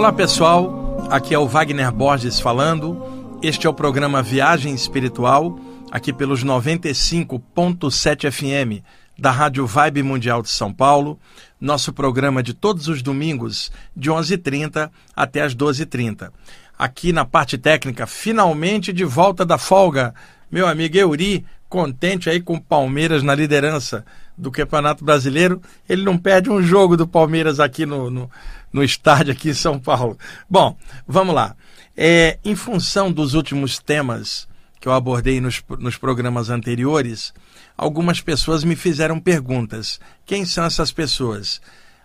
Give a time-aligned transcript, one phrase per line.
[0.00, 3.36] Olá pessoal, aqui é o Wagner Borges falando.
[3.42, 5.60] Este é o programa Viagem Espiritual,
[5.90, 8.82] aqui pelos 95.7 FM
[9.18, 11.20] da Rádio Vibe Mundial de São Paulo.
[11.60, 16.30] Nosso programa de todos os domingos, de 11h30 até as 12h30.
[16.78, 20.14] Aqui na parte técnica, finalmente de volta da folga,
[20.50, 24.06] meu amigo Euri, contente aí com Palmeiras na liderança
[24.40, 25.60] do Campeonato Brasileiro.
[25.88, 28.30] Ele não perde um jogo do Palmeiras aqui no, no,
[28.72, 30.18] no estádio aqui em São Paulo.
[30.48, 31.54] Bom, vamos lá.
[31.96, 34.48] É, em função dos últimos temas
[34.80, 37.34] que eu abordei nos, nos programas anteriores,
[37.76, 40.00] algumas pessoas me fizeram perguntas.
[40.24, 41.60] Quem são essas pessoas?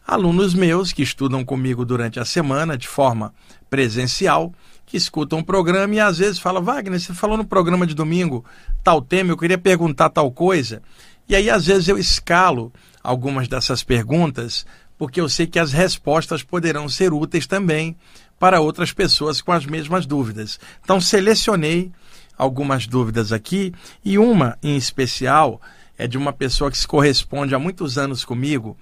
[0.05, 3.33] Alunos meus que estudam comigo durante a semana de forma
[3.69, 4.53] presencial,
[4.85, 8.45] que escutam o programa e às vezes falam: Wagner, você falou no programa de domingo
[8.83, 10.83] tal tema, eu queria perguntar tal coisa.
[11.27, 12.71] E aí, às vezes, eu escalo
[13.03, 14.65] algumas dessas perguntas
[14.97, 17.95] porque eu sei que as respostas poderão ser úteis também
[18.39, 20.59] para outras pessoas com as mesmas dúvidas.
[20.83, 21.91] Então, selecionei
[22.37, 25.61] algumas dúvidas aqui e uma em especial
[25.97, 28.77] é de uma pessoa que se corresponde há muitos anos comigo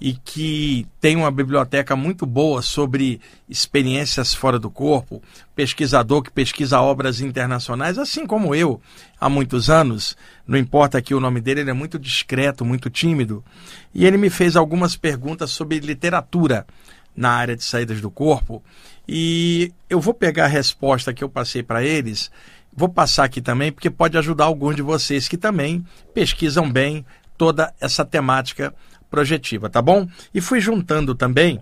[0.00, 5.22] e que tem uma biblioteca muito boa sobre experiências fora do corpo,
[5.56, 8.80] pesquisador que pesquisa obras internacionais, assim como eu
[9.20, 13.44] há muitos anos, não importa aqui o nome dele, ele é muito discreto, muito tímido,
[13.92, 16.66] e ele me fez algumas perguntas sobre literatura
[17.16, 18.62] na área de saídas do corpo,
[19.08, 22.30] e eu vou pegar a resposta que eu passei para eles,
[22.72, 27.04] vou passar aqui também, porque pode ajudar alguns de vocês que também pesquisam bem
[27.36, 28.72] toda essa temática
[29.10, 30.08] projetiva, tá bom?
[30.32, 31.60] E fui juntando também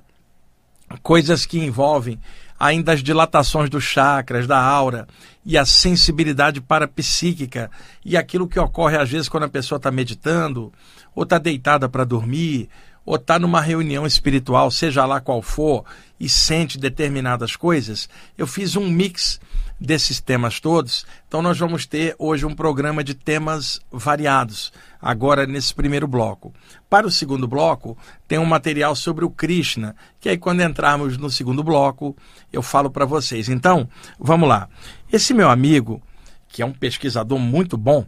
[1.03, 2.21] coisas que envolvem
[2.59, 5.07] ainda as dilatações dos chakras, da aura
[5.45, 7.71] e a sensibilidade parapsíquica
[8.05, 10.73] e aquilo que ocorre às vezes quando a pessoa está meditando
[11.15, 12.69] ou está deitada para dormir
[13.05, 15.85] ou está numa reunião espiritual, seja lá qual for,
[16.19, 18.09] e sente determinadas coisas.
[18.37, 19.41] Eu fiz um mix
[19.81, 21.07] desses temas todos.
[21.29, 24.73] Então nós vamos ter hoje um programa de temas variados,
[25.07, 26.53] agora nesse primeiro bloco.
[26.91, 27.97] Para o segundo bloco,
[28.27, 32.17] tem um material sobre o Krishna, que aí quando entrarmos no segundo bloco,
[32.53, 33.49] eu falo para vocês.
[33.49, 34.69] Então, vamos lá.
[35.13, 36.03] Esse meu amigo,
[36.49, 38.05] que é um pesquisador muito bom,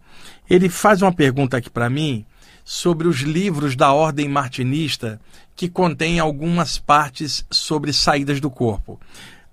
[0.51, 2.27] ele faz uma pergunta aqui para mim
[2.65, 5.21] sobre os livros da ordem martinista
[5.55, 8.99] que contêm algumas partes sobre saídas do corpo.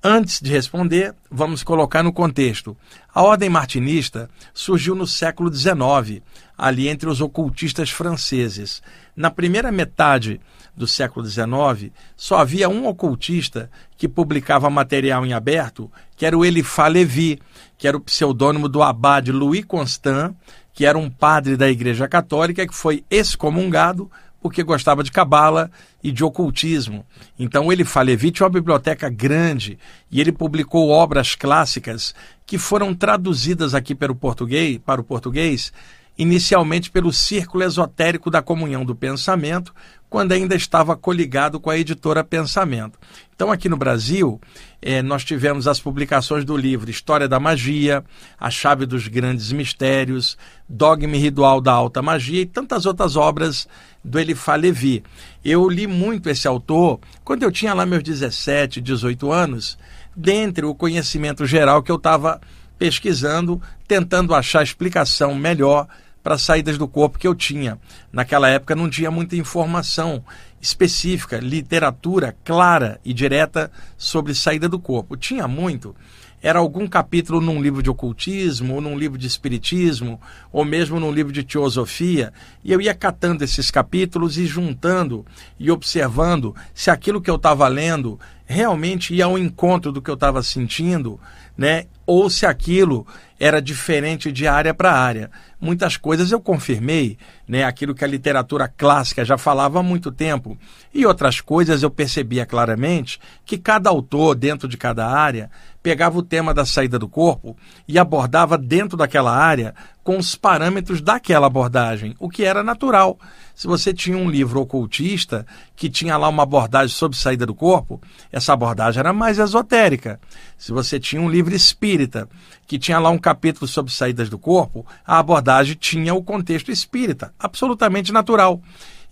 [0.07, 2.77] Antes de responder, vamos colocar no contexto.
[3.11, 6.21] A ordem martinista surgiu no século XIX,
[6.55, 8.83] ali entre os ocultistas franceses.
[9.15, 10.39] Na primeira metade
[10.77, 13.67] do século XIX, só havia um ocultista
[13.97, 17.39] que publicava material em aberto, que era o Eliphas Levi,
[17.75, 20.35] que era o pseudônimo do abade Louis Constant,
[20.71, 24.11] que era um padre da Igreja Católica que foi excomungado
[24.45, 25.71] porque gostava de cabala
[26.03, 27.03] e de ocultismo.
[27.39, 29.79] Então ele Falevi tinha uma biblioteca grande
[30.11, 32.13] e ele publicou obras clássicas
[32.45, 35.73] que foram traduzidas aqui português, para o português
[36.17, 39.73] inicialmente pelo Círculo Esotérico da Comunhão do Pensamento,
[40.09, 42.97] quando ainda estava coligado com a editora Pensamento.
[43.35, 44.39] Então, aqui no Brasil,
[44.81, 48.01] eh, nós tivemos as publicações do livro História da Magia,
[48.39, 50.37] A Chave dos Grandes Mistérios,
[50.69, 53.67] Dogma e Ritual da Alta Magia e tantas outras obras
[54.01, 55.03] do Elifá Levi.
[55.43, 59.77] Eu li muito esse autor quando eu tinha lá meus 17, 18 anos,
[60.15, 62.39] dentre o conhecimento geral que eu estava
[62.77, 65.87] pesquisando, tentando achar explicação melhor
[66.25, 67.77] para saídas do corpo que eu tinha.
[68.11, 70.23] Naquela época não tinha muita informação
[70.59, 75.15] específica, literatura clara e direta sobre saída do corpo.
[75.15, 75.95] Tinha muito.
[76.41, 80.19] Era algum capítulo num livro de ocultismo, ou num livro de espiritismo,
[80.51, 85.23] ou mesmo num livro de teosofia, e eu ia catando esses capítulos e juntando
[85.59, 90.15] e observando se aquilo que eu estava lendo realmente ia ao encontro do que eu
[90.15, 91.19] estava sentindo,
[91.55, 91.85] né?
[92.05, 93.05] Ou se aquilo
[93.39, 95.31] era diferente de área para área.
[95.65, 96.31] Muitas coisas.
[96.31, 97.17] Eu confirmei,
[97.47, 100.55] né, aquilo que a literatura clássica já falava há muito tempo,
[100.93, 105.49] e outras coisas eu percebia claramente que cada autor, dentro de cada área,
[105.81, 107.57] pegava o tema da saída do corpo
[107.87, 109.73] e abordava dentro daquela área
[110.05, 113.17] com os parâmetros daquela abordagem, o que era natural.
[113.55, 117.99] Se você tinha um livro ocultista que tinha lá uma abordagem sobre saída do corpo,
[118.31, 120.19] essa abordagem era mais esotérica.
[120.59, 122.29] Se você tinha um livro espírita
[122.67, 127.33] que tinha lá um capítulo sobre saídas do corpo, a abordagem tinha o contexto espírita,
[127.39, 128.61] absolutamente natural.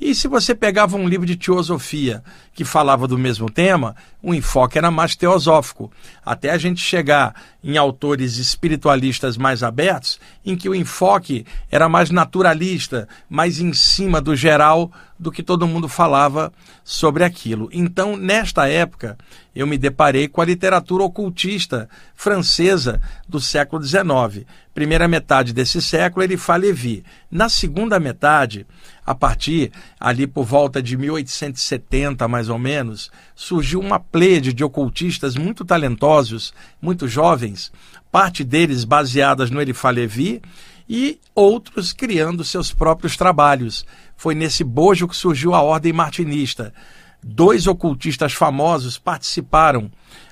[0.05, 2.21] E se você pegava um livro de teosofia
[2.53, 5.89] que falava do mesmo tema, o enfoque era mais teosófico,
[6.25, 7.33] até a gente chegar
[7.63, 14.19] em autores espiritualistas mais abertos, em que o enfoque era mais naturalista, mais em cima
[14.19, 14.91] do geral
[15.23, 16.51] do que todo mundo falava
[16.83, 17.69] sobre aquilo.
[17.71, 19.17] Então, nesta época,
[19.55, 24.45] eu me deparei com a literatura ocultista francesa do século XIX.
[24.73, 27.03] Primeira metade desse século, ele fala Levi.
[27.31, 28.67] Na segunda metade,
[29.05, 35.35] a partir ali por volta de 1870, mais ou menos, surgiu uma plede de ocultistas
[35.35, 37.71] muito talentosos, muito jovens,
[38.11, 40.41] parte deles baseadas no Elifá Levi
[40.87, 43.85] e outros criando seus próprios trabalhos.
[44.15, 46.73] Foi nesse bojo que surgiu a Ordem Martinista.
[47.21, 49.89] Dois ocultistas famosos participaram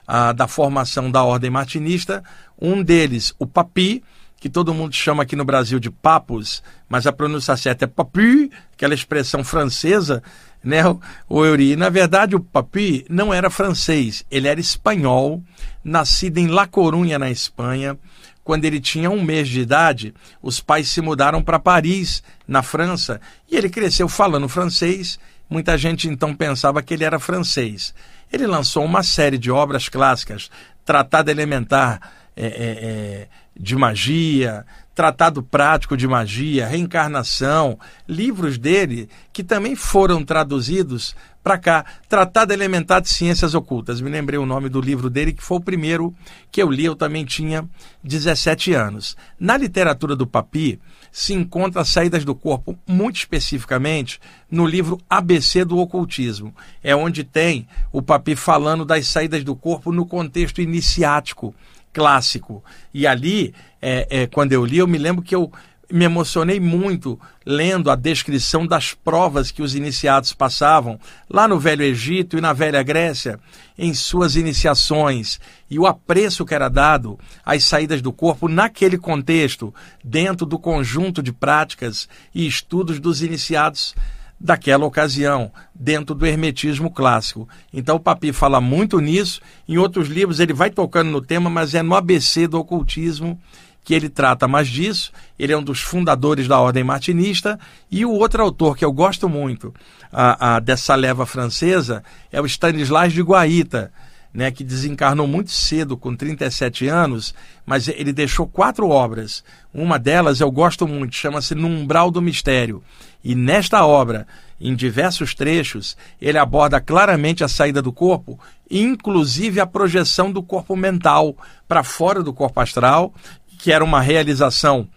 [0.08, 2.24] ah, da formação da Ordem Martinista.
[2.62, 4.04] Um deles, o Papi,
[4.42, 8.50] que todo mundo chama aqui no Brasil de papos, mas a pronúncia certa é papi,
[8.74, 10.24] aquela expressão francesa,
[10.64, 10.82] né,
[11.30, 11.46] o.
[11.78, 15.44] Na verdade, o papi não era francês, ele era espanhol,
[15.84, 17.96] nascido em La Corunha, na Espanha.
[18.44, 23.22] Quando ele tinha um mês de idade, os pais se mudaram para Paris, na França,
[23.50, 25.20] e ele cresceu falando francês.
[25.50, 27.94] Muita gente então pensava que ele era francês.
[28.32, 30.50] Ele lançou uma série de obras clássicas,
[30.84, 32.00] Tratado Elementar,
[32.36, 40.24] é, é, é, de magia, tratado prático de magia, reencarnação, livros dele que também foram
[40.24, 41.86] traduzidos para cá.
[42.08, 44.02] Tratado Elementar de Ciências Ocultas.
[44.02, 46.14] Me lembrei o nome do livro dele, que foi o primeiro
[46.52, 47.68] que eu li, eu também tinha
[48.04, 49.16] 17 anos.
[49.40, 50.80] Na literatura do Papi
[51.12, 56.54] se encontra as saídas do corpo, muito especificamente no livro ABC do Ocultismo.
[56.84, 61.56] É onde tem o Papi falando das saídas do corpo no contexto iniciático
[61.94, 62.64] clássico.
[62.94, 65.52] E ali, é, é, quando eu li, eu me lembro que eu
[65.92, 71.00] me emocionei muito lendo a descrição das provas que os iniciados passavam
[71.30, 73.40] lá no Velho Egito e na Velha Grécia,
[73.78, 75.40] em suas iniciações,
[75.70, 79.74] e o apreço que era dado às saídas do corpo naquele contexto,
[80.04, 83.96] dentro do conjunto de práticas e estudos dos iniciados
[84.44, 87.48] daquela ocasião, dentro do hermetismo clássico.
[87.72, 91.76] Então o Papi fala muito nisso, em outros livros ele vai tocando no tema, mas
[91.76, 93.40] é no ABC do ocultismo
[93.84, 95.12] que ele trata mais disso.
[95.38, 97.60] Ele é um dos fundadores da Ordem Martinista.
[97.90, 99.74] E o outro autor que eu gosto muito
[100.12, 103.92] a, a, dessa leva francesa é o Stanislas de Guaita,
[104.34, 107.34] né, que desencarnou muito cedo, com 37 anos,
[107.66, 109.44] mas ele deixou quatro obras.
[109.74, 112.82] Uma delas eu gosto muito, chama-se No Umbral do Mistério.
[113.24, 114.26] E nesta obra,
[114.60, 118.40] em diversos trechos, ele aborda claramente a saída do corpo,
[118.70, 121.36] inclusive a projeção do corpo mental
[121.68, 123.14] para fora do corpo astral,
[123.60, 124.88] que era uma realização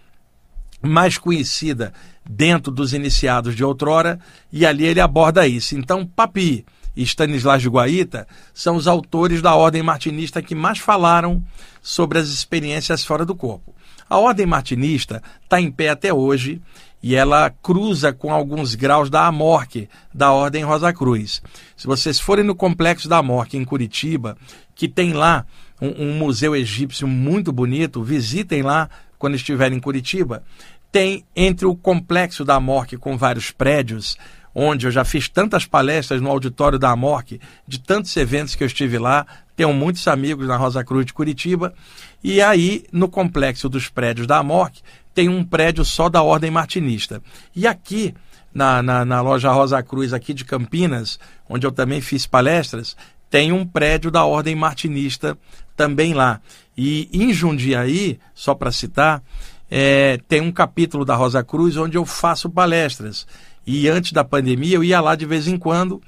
[0.80, 1.92] mais conhecida
[2.28, 4.19] dentro dos iniciados de outrora,
[4.52, 5.76] e ali ele aborda isso.
[5.76, 6.64] Então, Papi
[6.96, 11.43] e Stanislas de Guaita são os autores da ordem martinista que mais falaram
[11.82, 13.75] sobre as experiências fora do corpo.
[14.08, 16.61] A ordem martinista está em pé até hoje
[17.02, 21.43] e ela cruza com alguns graus da Amorque, da Ordem Rosa Cruz.
[21.76, 24.38] Se vocês forem no Complexo da Amorque, em Curitiba,
[24.75, 25.44] que tem lá
[25.81, 28.88] um, um museu egípcio muito bonito, visitem lá
[29.19, 30.43] quando estiverem em Curitiba.
[30.90, 34.17] Tem entre o Complexo da Amorque, com vários prédios,
[34.54, 38.66] onde eu já fiz tantas palestras no auditório da Amorque, de tantos eventos que eu
[38.66, 41.74] estive lá, tenho muitos amigos na Rosa Cruz de Curitiba,
[42.22, 44.82] e aí no complexo dos prédios da Amorque
[45.14, 47.22] tem um prédio só da Ordem Martinista.
[47.54, 48.14] E aqui,
[48.52, 51.18] na, na, na loja Rosa Cruz aqui de Campinas,
[51.48, 52.96] onde eu também fiz palestras,
[53.30, 55.37] tem um prédio da Ordem Martinista
[55.76, 56.40] também lá.
[56.76, 59.23] E em Jundiaí, só para citar,
[59.70, 63.26] é, tem um capítulo da Rosa Cruz onde eu faço palestras.
[63.66, 66.02] E antes da pandemia eu ia lá de vez em quando,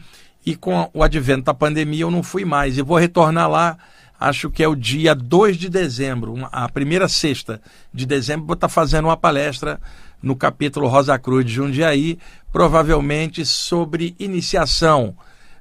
[0.44, 2.78] e com o advento da pandemia eu não fui mais.
[2.78, 3.78] E vou retornar lá,
[4.18, 7.60] acho que é o dia 2 de dezembro, a primeira sexta
[7.92, 9.80] de dezembro, vou estar tá fazendo uma palestra
[10.22, 12.18] no capítulo Rosa Cruz de Jundiaí,
[12.52, 15.14] provavelmente sobre iniciação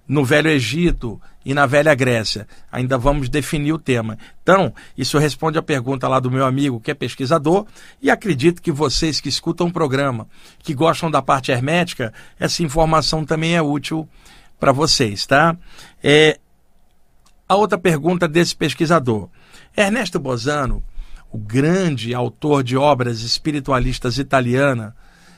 [0.08, 2.48] no Velho Egito e na Velha Grécia.
[2.72, 4.18] Ainda vamos definir o tema.
[4.42, 7.66] Então, isso responde a pergunta lá do meu amigo que é pesquisador,
[8.02, 10.28] e acredito que vocês que escutam o programa,
[10.60, 14.10] que gostam da parte hermética, essa informação também é útil
[14.60, 15.56] para vocês, tá?
[16.04, 16.40] É,
[17.48, 19.30] a outra pergunta desse pesquisador.
[19.78, 20.84] Ernesto Bozano,
[21.32, 24.96] o grande autor de obras espiritualistas italiana,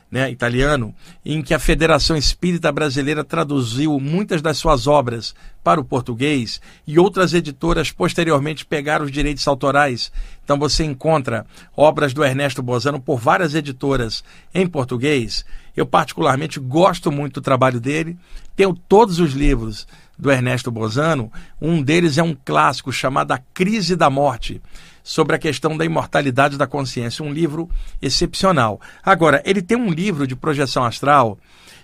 [0.10, 0.96] né, italiano,
[1.26, 6.98] em que a Federação Espírita Brasileira traduziu muitas das suas obras para o português e
[6.98, 10.12] outras editoras posteriormente pegaram os direitos autorais.
[10.44, 11.46] Então você encontra
[11.76, 14.24] obras do Ernesto Bozano por várias editoras
[14.54, 15.46] em português.
[15.76, 18.18] Eu particularmente gosto muito do trabalho dele.
[18.56, 19.86] Tenho todos os livros
[20.18, 21.32] do Ernesto Bozano.
[21.62, 24.62] Um deles é um clássico chamado A Crise da Morte
[25.04, 27.70] sobre a questão da imortalidade da consciência, um livro
[28.02, 28.82] excepcional.
[29.02, 31.38] Agora, ele tem um livro de projeção astral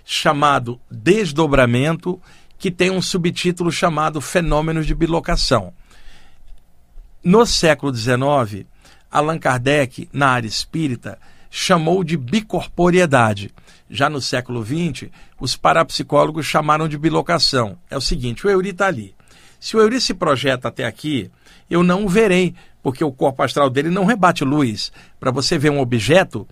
[0.04, 2.20] chamado Desdobramento,
[2.58, 5.72] que tem um subtítulo chamado Fenômenos de Bilocação.
[7.22, 8.66] No século XIX,
[9.10, 11.18] Allan Kardec, na área espírita,
[11.50, 13.50] chamou de bicorporiedade.
[13.94, 15.08] Já no século XX,
[15.38, 17.78] os parapsicólogos chamaram de bilocação.
[17.88, 19.14] É o seguinte: o Euri está ali.
[19.60, 21.30] Se o Euri se projeta até aqui,
[21.70, 24.90] eu não o verei, porque o corpo astral dele não rebate luz.
[25.20, 26.44] Para você ver um objeto,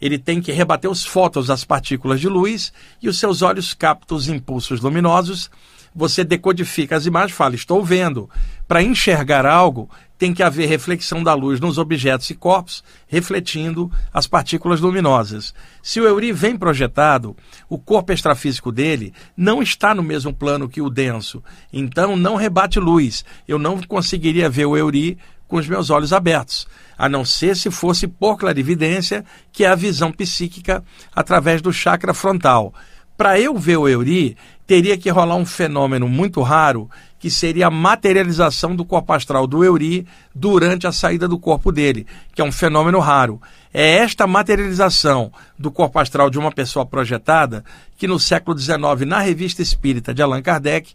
[0.00, 2.72] ele tem que rebater os fótons das partículas de luz
[3.02, 5.50] e os seus olhos captam os impulsos luminosos.
[5.96, 8.28] Você decodifica as imagens, fala, estou vendo.
[8.68, 9.88] Para enxergar algo,
[10.18, 15.54] tem que haver reflexão da luz nos objetos e corpos, refletindo as partículas luminosas.
[15.82, 17.34] Se o Euri vem projetado,
[17.66, 22.78] o corpo extrafísico dele não está no mesmo plano que o denso, então não rebate
[22.78, 23.24] luz.
[23.48, 25.16] Eu não conseguiria ver o Euri
[25.48, 26.66] com os meus olhos abertos,
[26.98, 30.84] a não ser se fosse por clarividência, que é a visão psíquica
[31.14, 32.74] através do chakra frontal.
[33.16, 37.70] Para eu ver o Euri, teria que rolar um fenômeno muito raro que seria a
[37.70, 42.52] materialização do corpo astral do Euri durante a saída do corpo dele, que é um
[42.52, 43.40] fenômeno raro.
[43.72, 47.64] É esta materialização do corpo astral de uma pessoa projetada
[47.96, 50.94] que no século XIX, na Revista Espírita de Allan Kardec,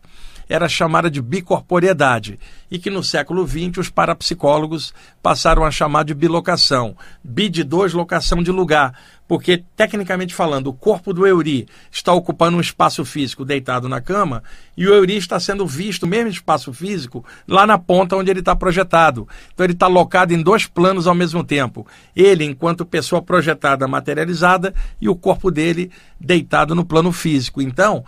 [0.51, 2.37] era chamada de bicorporiedade
[2.69, 6.95] e que no século XX os parapsicólogos passaram a chamar de bilocação.
[7.23, 8.93] Bi de dois, locação de lugar,
[9.31, 14.43] porque tecnicamente falando, o corpo do Euri está ocupando um espaço físico deitado na cama
[14.75, 18.53] e o Euri está sendo visto, mesmo espaço físico, lá na ponta onde ele está
[18.57, 19.25] projetado.
[19.53, 21.87] Então ele está locado em dois planos ao mesmo tempo.
[22.13, 27.61] Ele enquanto pessoa projetada materializada e o corpo dele deitado no plano físico.
[27.61, 28.03] Então,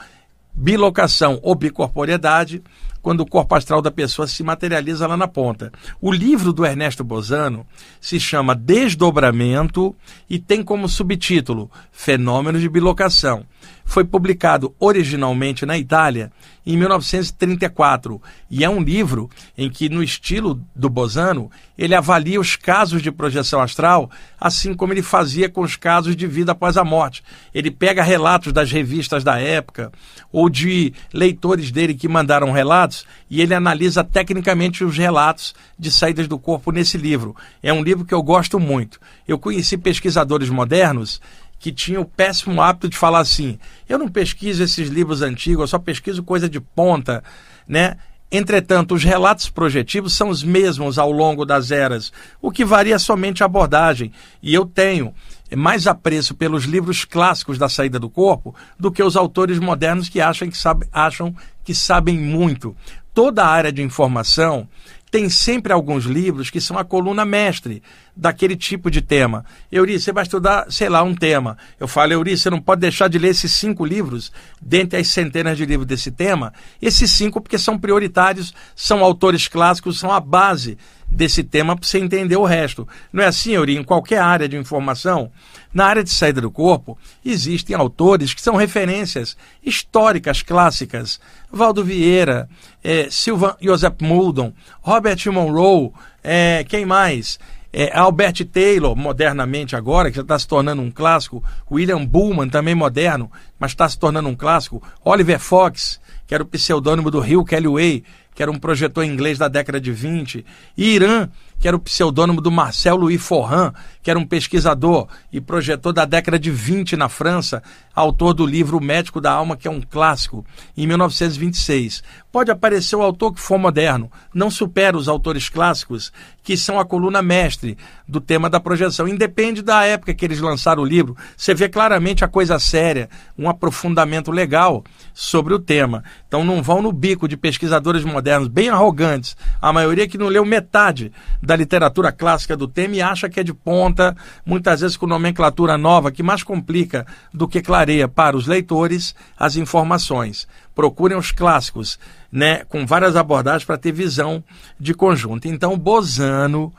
[0.53, 2.61] bilocação ou bicorporiedade,
[3.03, 5.71] quando o corpo astral da pessoa se materializa lá na ponta.
[6.01, 7.67] O livro do Ernesto Bozano
[7.99, 9.93] se chama Desdobramento
[10.29, 13.45] e tem como subtítulo Fenômenos de Bilocação
[13.85, 16.31] foi publicado originalmente na Itália
[16.65, 22.55] em 1934 e é um livro em que, no estilo do Bozano, ele avalia os
[22.55, 26.83] casos de projeção astral, assim como ele fazia com os casos de vida após a
[26.83, 27.23] morte.
[27.53, 29.91] Ele pega relatos das revistas da época
[30.31, 32.92] ou de leitores dele que mandaram relatos
[33.29, 37.35] e ele analisa tecnicamente os relatos de saídas do corpo nesse livro.
[37.61, 38.99] É um livro que eu gosto muito.
[39.27, 41.19] Eu conheci pesquisadores modernos
[41.59, 43.57] que tinha o péssimo hábito de falar assim:
[43.87, 47.23] eu não pesquiso esses livros antigos, eu só pesquiso coisa de ponta,
[47.67, 47.97] né?
[48.35, 52.11] Entretanto, os relatos projetivos são os mesmos ao longo das eras,
[52.41, 54.11] o que varia somente a abordagem.
[54.41, 55.13] E eu tenho
[55.55, 60.19] mais apreço pelos livros clássicos da saída do corpo do que os autores modernos que
[60.19, 62.75] acham que, sabe, acham que sabem muito.
[63.13, 64.67] Toda a área de informação
[65.13, 67.83] tem sempre alguns livros que são a coluna mestre
[68.17, 69.45] daquele tipo de tema.
[69.71, 71.55] Eurice, você vai estudar, sei lá, um tema.
[71.79, 75.55] Eu falo, Eurice, você não pode deixar de ler esses cinco livros, dentre as centenas
[75.55, 76.51] de livros desse tema.
[76.81, 80.79] Esses cinco, porque são prioritários, são autores clássicos, são a base
[81.13, 82.87] desse tema para você entender o resto.
[83.11, 83.77] Não é assim, Euri?
[83.77, 85.31] Em qualquer área de informação,
[85.73, 91.19] na área de saída do corpo, existem autores que são referências históricas clássicas.
[91.51, 92.49] Valdo Vieira,
[92.83, 95.91] é, Silvan Joseph Muldon, Robert Monroe,
[96.23, 97.39] é, quem mais?
[97.75, 101.43] É, Albert Taylor, modernamente agora, que já está se tornando um clássico.
[101.71, 104.81] William Bullman, também moderno, mas está se tornando um clássico.
[105.03, 108.03] Oliver Fox, que era o pseudônimo do Rio Kellyway,
[108.33, 110.45] que era um projetor inglês da década de 20,
[110.77, 111.29] e Irã,
[111.63, 113.71] que era o pseudônimo do Marcel Louis Forran,
[114.01, 117.63] que era um pesquisador e projetor da década de 20 na França,
[117.95, 122.03] autor do livro O Médico da Alma, que é um clássico, em 1926.
[122.31, 126.11] Pode aparecer o autor que for moderno, não supera os autores clássicos,
[126.43, 129.07] que são a coluna mestre do tema da projeção.
[129.07, 133.47] Independe da época que eles lançaram o livro, você vê claramente a coisa séria, um
[133.47, 136.03] aprofundamento legal sobre o tema.
[136.27, 140.45] Então não vão no bico de pesquisadores modernos, bem arrogantes, a maioria que não leu
[140.45, 141.11] metade
[141.41, 144.15] da literatura clássica do tema e acha que é de ponta,
[144.45, 149.55] muitas vezes com nomenclatura nova, que mais complica do que clareia para os leitores as
[149.55, 150.47] informações.
[150.73, 151.99] Procurem os clássicos,
[152.31, 154.43] né, com várias abordagens para ter visão
[154.79, 155.47] de conjunto.
[155.47, 156.73] Então, Bozano,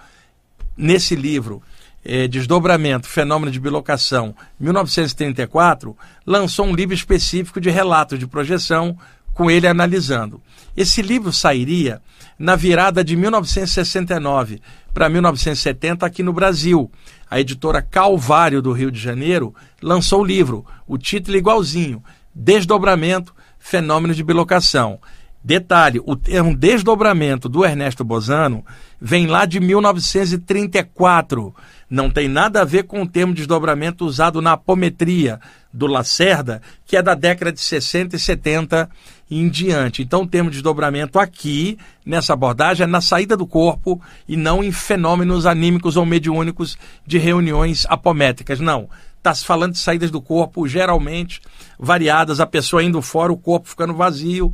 [0.77, 1.63] nesse livro,
[2.05, 5.97] é, Desdobramento, Fenômeno de Bilocação, 1934,
[6.27, 8.97] lançou um livro específico de relatos de projeção,
[9.35, 10.41] com ele analisando.
[10.77, 12.01] Esse livro sairia
[12.39, 14.61] na virada de 1969
[14.93, 16.91] para 1970 aqui no Brasil.
[17.31, 22.03] A editora Calvário do Rio de Janeiro lançou o livro, o título igualzinho,
[22.35, 24.99] Desdobramento, Fenômeno de Bilocação.
[25.43, 28.65] Detalhe, o termo desdobramento do Ernesto Bozano
[28.99, 31.55] vem lá de 1934.
[31.95, 35.39] Não tem nada a ver com o termo desdobramento usado na apometria
[35.73, 38.91] do Lacerda, que é da década de 60 e 70
[39.31, 40.03] e em diante.
[40.03, 44.73] Então, o termo desdobramento aqui, nessa abordagem, é na saída do corpo e não em
[44.73, 48.59] fenômenos anímicos ou mediúnicos de reuniões apométricas.
[48.59, 48.89] Não.
[49.17, 51.41] Está se falando de saídas do corpo, geralmente
[51.79, 54.53] variadas, a pessoa indo fora, o corpo ficando vazio,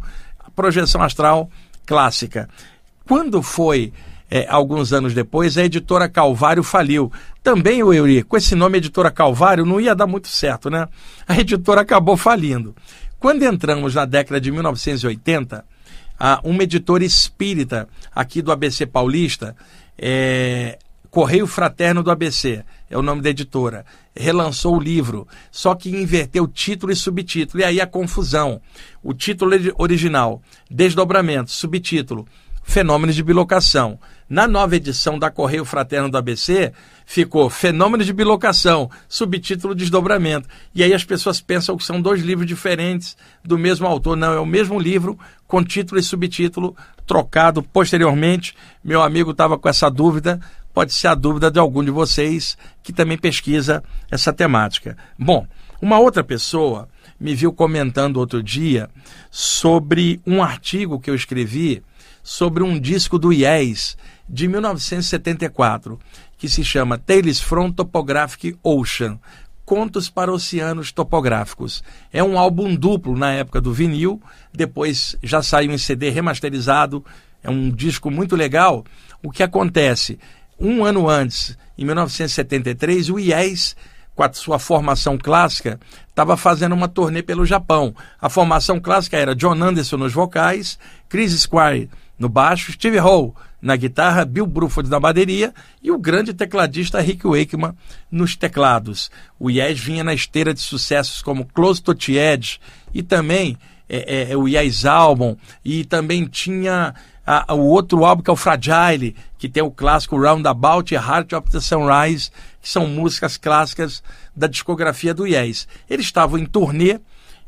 [0.55, 1.49] projeção astral
[1.87, 2.51] clássica.
[3.09, 3.95] Quando foi
[4.31, 7.13] é, alguns anos depois, a editora Calvário faliu.
[7.43, 10.87] Também, o Euri, com esse nome Editora Calvário, não ia dar muito certo, né?
[11.27, 12.75] A editora acabou falindo.
[13.19, 15.65] Quando entramos na década de 1980,
[16.45, 19.57] uma editora espírita aqui do ABC Paulista,
[19.97, 20.79] é,
[21.11, 26.47] Correio Fraterno do ABC, é o nome da editora, relançou o livro, só que inverteu
[26.47, 28.61] título e subtítulo, e aí a confusão.
[29.03, 32.27] O título original, Desdobramento, subtítulo,
[32.71, 33.99] Fenômenos de Bilocação.
[34.29, 36.73] Na nova edição da Correio Fraterno do ABC,
[37.05, 40.49] ficou Fenômenos de Bilocação, subtítulo Desdobramento.
[40.73, 44.17] E aí as pessoas pensam que são dois livros diferentes do mesmo autor.
[44.17, 48.55] Não, é o mesmo livro, com título e subtítulo trocado posteriormente.
[48.85, 50.39] Meu amigo estava com essa dúvida,
[50.73, 54.97] pode ser a dúvida de algum de vocês que também pesquisa essa temática.
[55.19, 55.45] Bom,
[55.83, 58.89] uma outra pessoa me viu comentando outro dia
[59.29, 61.83] sobre um artigo que eu escrevi
[62.31, 63.97] sobre um disco do IES
[64.29, 65.99] de 1974,
[66.39, 69.19] que se chama Tales from Topographic Ocean,
[69.65, 71.83] Contos para Oceanos Topográficos.
[72.13, 74.23] É um álbum duplo na época do vinil,
[74.53, 77.05] depois já saiu em CD remasterizado,
[77.43, 78.85] é um disco muito legal.
[79.21, 80.17] O que acontece?
[80.57, 83.75] Um ano antes, em 1973, o IES
[84.15, 87.95] com a sua formação clássica, estava fazendo uma turnê pelo Japão.
[88.21, 91.89] A formação clássica era John Anderson nos vocais, Chris Squire
[92.21, 97.27] no baixo, Steve Hall na guitarra, Bill Bruford na bateria e o grande tecladista Rick
[97.27, 97.75] Wakeman
[98.11, 99.11] nos teclados.
[99.39, 102.61] O Yes vinha na esteira de sucessos como Close to the Edge
[102.93, 103.57] e também
[103.89, 105.35] é, é, é o Yes Album
[105.65, 106.95] e também tinha
[107.27, 111.33] a, o outro álbum que é o Fragile, que tem o clássico Roundabout e Heart
[111.33, 112.31] of the Sunrise,
[112.61, 114.03] que são músicas clássicas
[114.37, 115.67] da discografia do Yes.
[115.89, 117.01] Eles estavam em turnê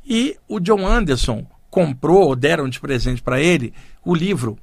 [0.04, 3.72] e o John Anderson comprou ou deram de presente para ele
[4.04, 4.58] o livro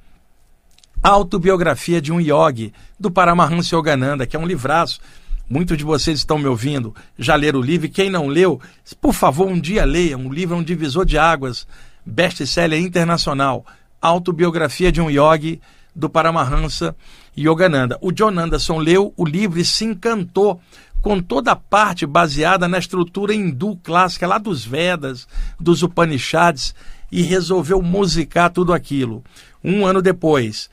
[1.02, 5.00] Autobiografia de um Yogi, do Paramahansa Yogananda, que é um livraço.
[5.48, 8.60] Muitos de vocês estão me ouvindo, já leram o livro, e quem não leu,
[9.00, 10.16] por favor, um dia leia.
[10.16, 11.66] Um livro é um divisor de águas,
[12.06, 13.66] best-seller internacional.
[14.00, 15.60] Autobiografia de um Yogi,
[15.96, 16.94] do Paramahansa
[17.36, 17.98] Yogananda.
[18.00, 20.60] O John Anderson leu o livro e se encantou
[21.00, 25.26] com toda a parte baseada na estrutura hindu clássica, lá dos Vedas,
[25.58, 26.74] dos Upanishads,
[27.10, 29.22] e resolveu musicar tudo aquilo.
[29.62, 30.70] Um ano depois,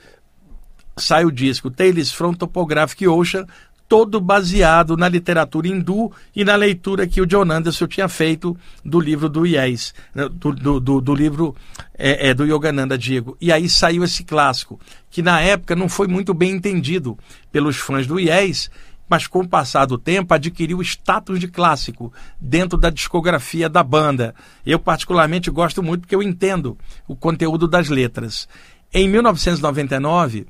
[0.98, 3.46] sai o disco Tales from Topographic Ocean,
[3.88, 9.00] todo baseado na literatura hindu e na leitura que o John Anderson tinha feito do
[9.00, 11.56] livro do Yes, né, do, do, do, do livro
[11.98, 13.38] é, é, do Yogananda Diego.
[13.40, 17.18] E aí saiu esse clássico, que na época não foi muito bem entendido
[17.52, 18.70] pelos fãs do Yes,
[19.10, 24.34] mas com o passar do tempo adquiriu status de clássico dentro da discografia da banda.
[24.66, 28.48] Eu particularmente gosto muito porque eu entendo o conteúdo das letras.
[28.94, 30.48] Em 1999,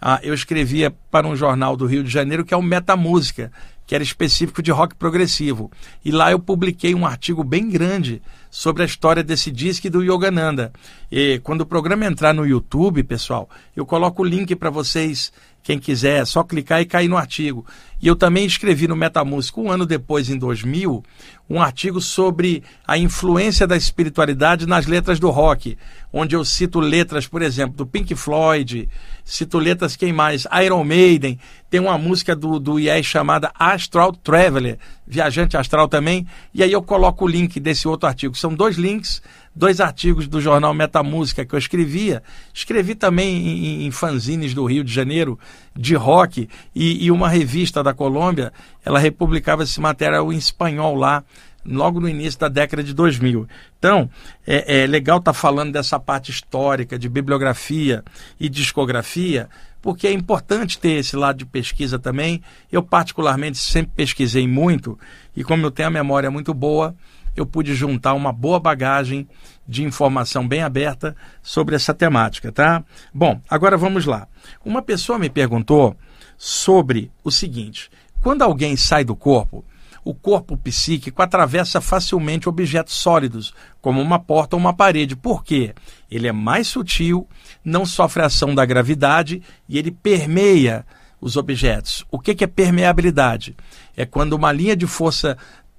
[0.00, 3.52] ah, eu escrevia para um jornal do Rio de Janeiro que é o Metamúsica,
[3.86, 5.70] que era específico de rock progressivo.
[6.04, 10.02] E lá eu publiquei um artigo bem grande sobre a história desse disco e do
[10.02, 10.72] Yogananda.
[11.10, 15.78] E quando o programa entrar no YouTube, pessoal, eu coloco o link para vocês quem
[15.78, 17.66] quiser, é só clicar e cair no artigo.
[18.00, 21.04] E eu também escrevi no Metamúsica, um ano depois, em 2000,
[21.50, 25.76] um artigo sobre a influência da espiritualidade nas letras do rock,
[26.10, 28.88] onde eu cito letras, por exemplo, do Pink Floyd,
[29.22, 30.46] cito letras quem mais?
[30.64, 36.62] Iron Maiden, tem uma música do, do Yes chamada Astral Traveler, Viajante Astral também, e
[36.62, 38.34] aí eu coloco o link desse outro artigo.
[38.34, 39.20] São dois links
[39.54, 42.22] dois artigos do jornal Metamúsica que eu escrevia.
[42.54, 45.38] Escrevi também em, em fanzines do Rio de Janeiro,
[45.74, 48.52] de rock, e, e uma revista da Colômbia,
[48.84, 51.24] ela republicava esse material em espanhol lá,
[51.64, 53.46] logo no início da década de 2000.
[53.78, 54.08] Então,
[54.46, 58.02] é, é legal estar tá falando dessa parte histórica, de bibliografia
[58.38, 59.48] e discografia,
[59.82, 62.42] porque é importante ter esse lado de pesquisa também.
[62.70, 64.98] Eu, particularmente, sempre pesquisei muito,
[65.36, 66.94] e como eu tenho a memória muito boa,
[67.40, 69.28] eu pude juntar uma boa bagagem
[69.66, 72.84] de informação bem aberta sobre essa temática, tá?
[73.14, 74.26] Bom, agora vamos lá.
[74.64, 75.96] Uma pessoa me perguntou
[76.36, 79.64] sobre o seguinte: quando alguém sai do corpo,
[80.04, 85.14] o corpo psíquico atravessa facilmente objetos sólidos, como uma porta ou uma parede.
[85.14, 85.74] Por quê?
[86.10, 87.28] Ele é mais sutil,
[87.64, 90.84] não sofre ação da gravidade e ele permeia
[91.20, 92.04] os objetos.
[92.10, 93.54] O que é permeabilidade?
[93.96, 95.36] É quando uma linha de força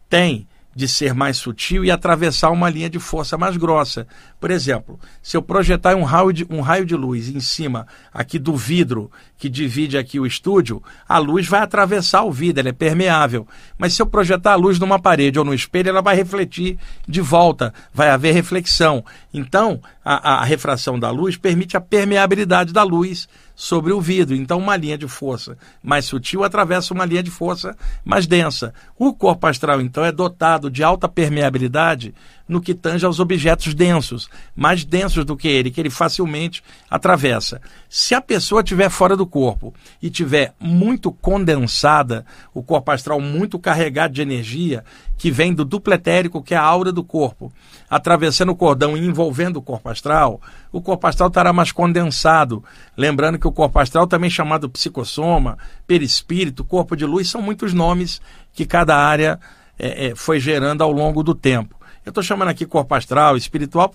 [0.08, 4.08] tem de ser mais sutil e atravessar uma linha de força mais grossa.
[4.40, 8.40] Por exemplo, se eu projetar um raio de, um raio de luz em cima aqui
[8.40, 12.74] do vidro que divide aqui o estúdio, a luz vai atravessar o vidro, ela é
[12.74, 13.48] permeável.
[13.76, 16.78] Mas se eu projetar a luz numa parede ou no espelho, ela vai refletir
[17.08, 19.04] de volta, vai haver reflexão.
[19.34, 24.36] Então, a, a refração da luz permite a permeabilidade da luz sobre o vidro.
[24.36, 27.76] Então, uma linha de força mais sutil atravessa uma linha de força
[28.06, 28.76] mais densa.
[28.96, 32.14] O corpo astral, então, é dotado de alta permeabilidade
[32.52, 37.62] no que tange aos objetos densos, mais densos do que ele, que ele facilmente atravessa.
[37.88, 43.58] Se a pessoa estiver fora do corpo e tiver muito condensada, o corpo astral muito
[43.58, 44.84] carregado de energia,
[45.18, 47.54] que vem do duplo etérico, que é a aura do corpo,
[47.90, 50.42] atravessando o cordão e envolvendo o corpo astral,
[50.74, 52.62] o corpo astral estará mais condensado.
[52.98, 58.22] Lembrando que o corpo astral, também chamado psicossoma, perispírito, corpo de luz, são muitos nomes
[58.52, 59.40] que cada área
[59.80, 61.80] é, é, foi gerando ao longo do tempo.
[62.06, 63.94] Eu estou chamando aqui corpo astral, espiritual,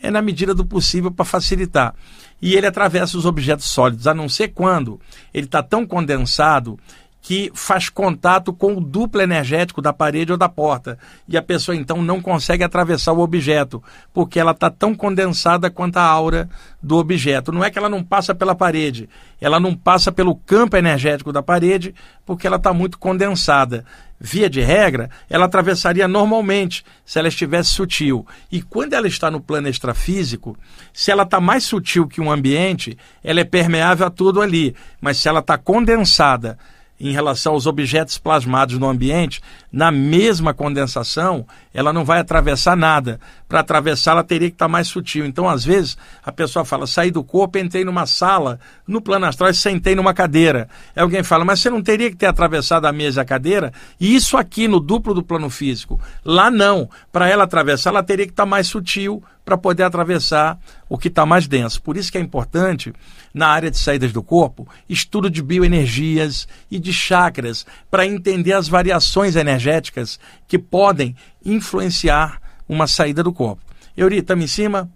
[0.00, 1.94] é na medida do possível para facilitar.
[2.40, 5.00] E ele atravessa os objetos sólidos, a não ser quando
[5.34, 6.78] ele está tão condensado
[7.22, 10.98] que faz contato com o duplo energético da parede ou da porta.
[11.28, 15.98] E a pessoa então não consegue atravessar o objeto, porque ela está tão condensada quanto
[15.98, 16.48] a aura
[16.82, 17.52] do objeto.
[17.52, 19.08] Não é que ela não passa pela parede,
[19.40, 23.84] ela não passa pelo campo energético da parede, porque ela está muito condensada.
[24.22, 28.26] Via de regra, ela atravessaria normalmente se ela estivesse sutil.
[28.52, 30.58] E quando ela está no plano extrafísico,
[30.92, 34.76] se ela está mais sutil que um ambiente, ela é permeável a tudo ali.
[35.00, 36.58] Mas se ela está condensada,
[37.00, 39.40] em relação aos objetos plasmados no ambiente,
[39.72, 43.20] na mesma condensação, ela não vai atravessar nada.
[43.48, 45.24] Para atravessar, ela teria que estar mais sutil.
[45.24, 49.50] Então, às vezes, a pessoa fala: saí do corpo, entrei numa sala, no plano astral
[49.50, 50.68] e sentei numa cadeira.
[50.94, 53.72] Aí alguém fala: mas você não teria que ter atravessado a mesa e a cadeira?
[53.98, 56.00] E isso aqui no duplo do plano físico.
[56.24, 56.88] Lá não.
[57.12, 61.26] Para ela atravessar, ela teria que estar mais sutil para poder atravessar o que está
[61.26, 61.82] mais denso.
[61.82, 62.92] Por isso que é importante,
[63.34, 68.68] na área de saídas do corpo, estudo de bioenergias e de chakras, para entender as
[68.68, 73.62] variações energéticas que podem influenciar uma saída do corpo.
[73.96, 74.90] Euri, estamos em cima?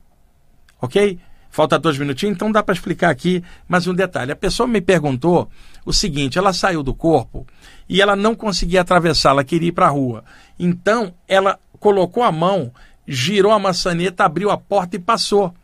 [0.81, 1.19] Ok?
[1.51, 4.33] Falta dois minutinhos, então dá para explicar aqui mais um detalhe.
[4.33, 5.49] A pessoa me perguntou
[5.87, 7.47] o seguinte: ela saiu do corpo
[7.89, 10.25] e ela não conseguia atravessar, ela queria ir para a rua.
[10.59, 12.73] Então ela colocou a mão
[13.07, 15.55] girou a maçaneta, abriu a porta e passou.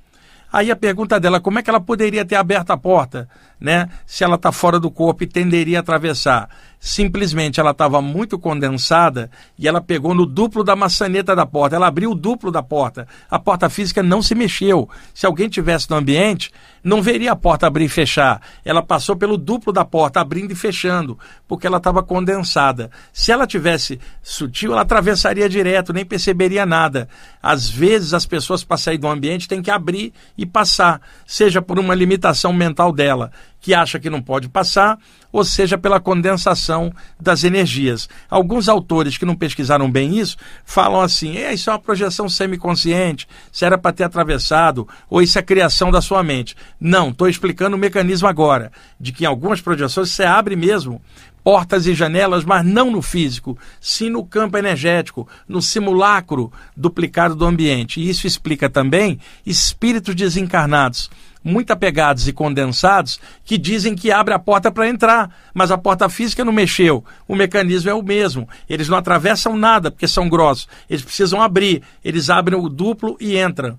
[0.52, 3.88] Aí a pergunta dela, como é que ela poderia ter aberto a porta, né?
[4.04, 6.48] Se ela está fora do corpo e tenderia a atravessar
[6.80, 11.76] simplesmente ela estava muito condensada e ela pegou no duplo da maçaneta da porta.
[11.76, 13.06] Ela abriu o duplo da porta.
[13.30, 14.88] A porta física não se mexeu.
[15.12, 16.50] Se alguém tivesse no ambiente,
[16.82, 18.40] não veria a porta abrir e fechar.
[18.64, 22.90] Ela passou pelo duplo da porta, abrindo e fechando, porque ela estava condensada.
[23.12, 27.08] Se ela tivesse sutil, ela atravessaria direto, nem perceberia nada.
[27.42, 31.78] Às vezes as pessoas para sair do ambiente têm que abrir e passar, seja por
[31.78, 33.30] uma limitação mental dela,
[33.60, 34.98] que acha que não pode passar,
[35.30, 38.08] ou seja, pela condensação das energias.
[38.28, 43.28] Alguns autores que não pesquisaram bem isso falam assim: é, isso é uma projeção semiconsciente,
[43.52, 46.56] isso era para ter atravessado, ou isso é criação da sua mente.
[46.80, 51.00] Não, estou explicando o mecanismo agora, de que em algumas projeções você abre mesmo
[51.42, 57.46] portas e janelas, mas não no físico, sim no campo energético, no simulacro duplicado do
[57.46, 58.00] ambiente.
[58.00, 61.10] E isso explica também espíritos desencarnados
[61.42, 66.08] muito apegados e condensados que dizem que abre a porta para entrar, mas a porta
[66.08, 67.04] física não mexeu.
[67.26, 68.48] O mecanismo é o mesmo.
[68.68, 70.68] Eles não atravessam nada porque são grossos.
[70.88, 71.82] Eles precisam abrir.
[72.04, 73.78] Eles abrem o duplo e entram.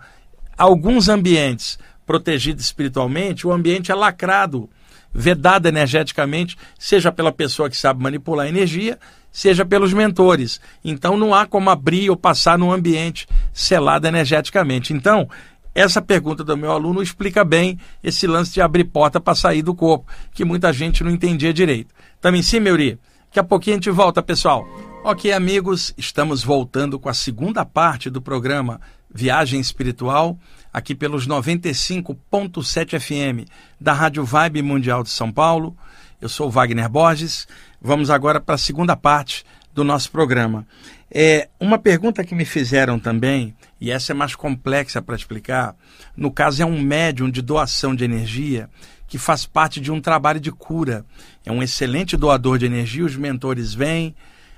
[0.58, 4.69] Alguns ambientes protegidos espiritualmente, o ambiente é lacrado,
[5.13, 9.00] vedado energeticamente, seja pela pessoa que sabe manipular a energia,
[9.32, 10.60] seja pelos mentores.
[10.84, 14.93] Então não há como abrir ou passar num ambiente selado energeticamente.
[14.93, 15.30] Então,
[15.73, 19.73] essa pergunta do meu aluno explica bem esse lance de abrir porta para sair do
[19.73, 21.93] corpo, que muita gente não entendia direito.
[22.19, 22.99] Também sim, Meuri?
[23.27, 24.67] Daqui a pouquinho a gente volta, pessoal.
[25.03, 30.38] Ok, amigos, estamos voltando com a segunda parte do programa Viagem Espiritual,
[30.71, 35.75] aqui pelos 95.7 FM da Rádio Vibe Mundial de São Paulo.
[36.19, 37.47] Eu sou Wagner Borges.
[37.81, 40.67] Vamos agora para a segunda parte do nosso programa.
[41.13, 45.76] É, uma pergunta que me fizeram também, e essa é mais complexa para explicar,
[46.15, 48.69] no caso é um médium de doação de energia
[49.08, 51.06] que faz parte de um trabalho de cura.
[51.45, 54.15] É um excelente doador de energia, os mentores vêm,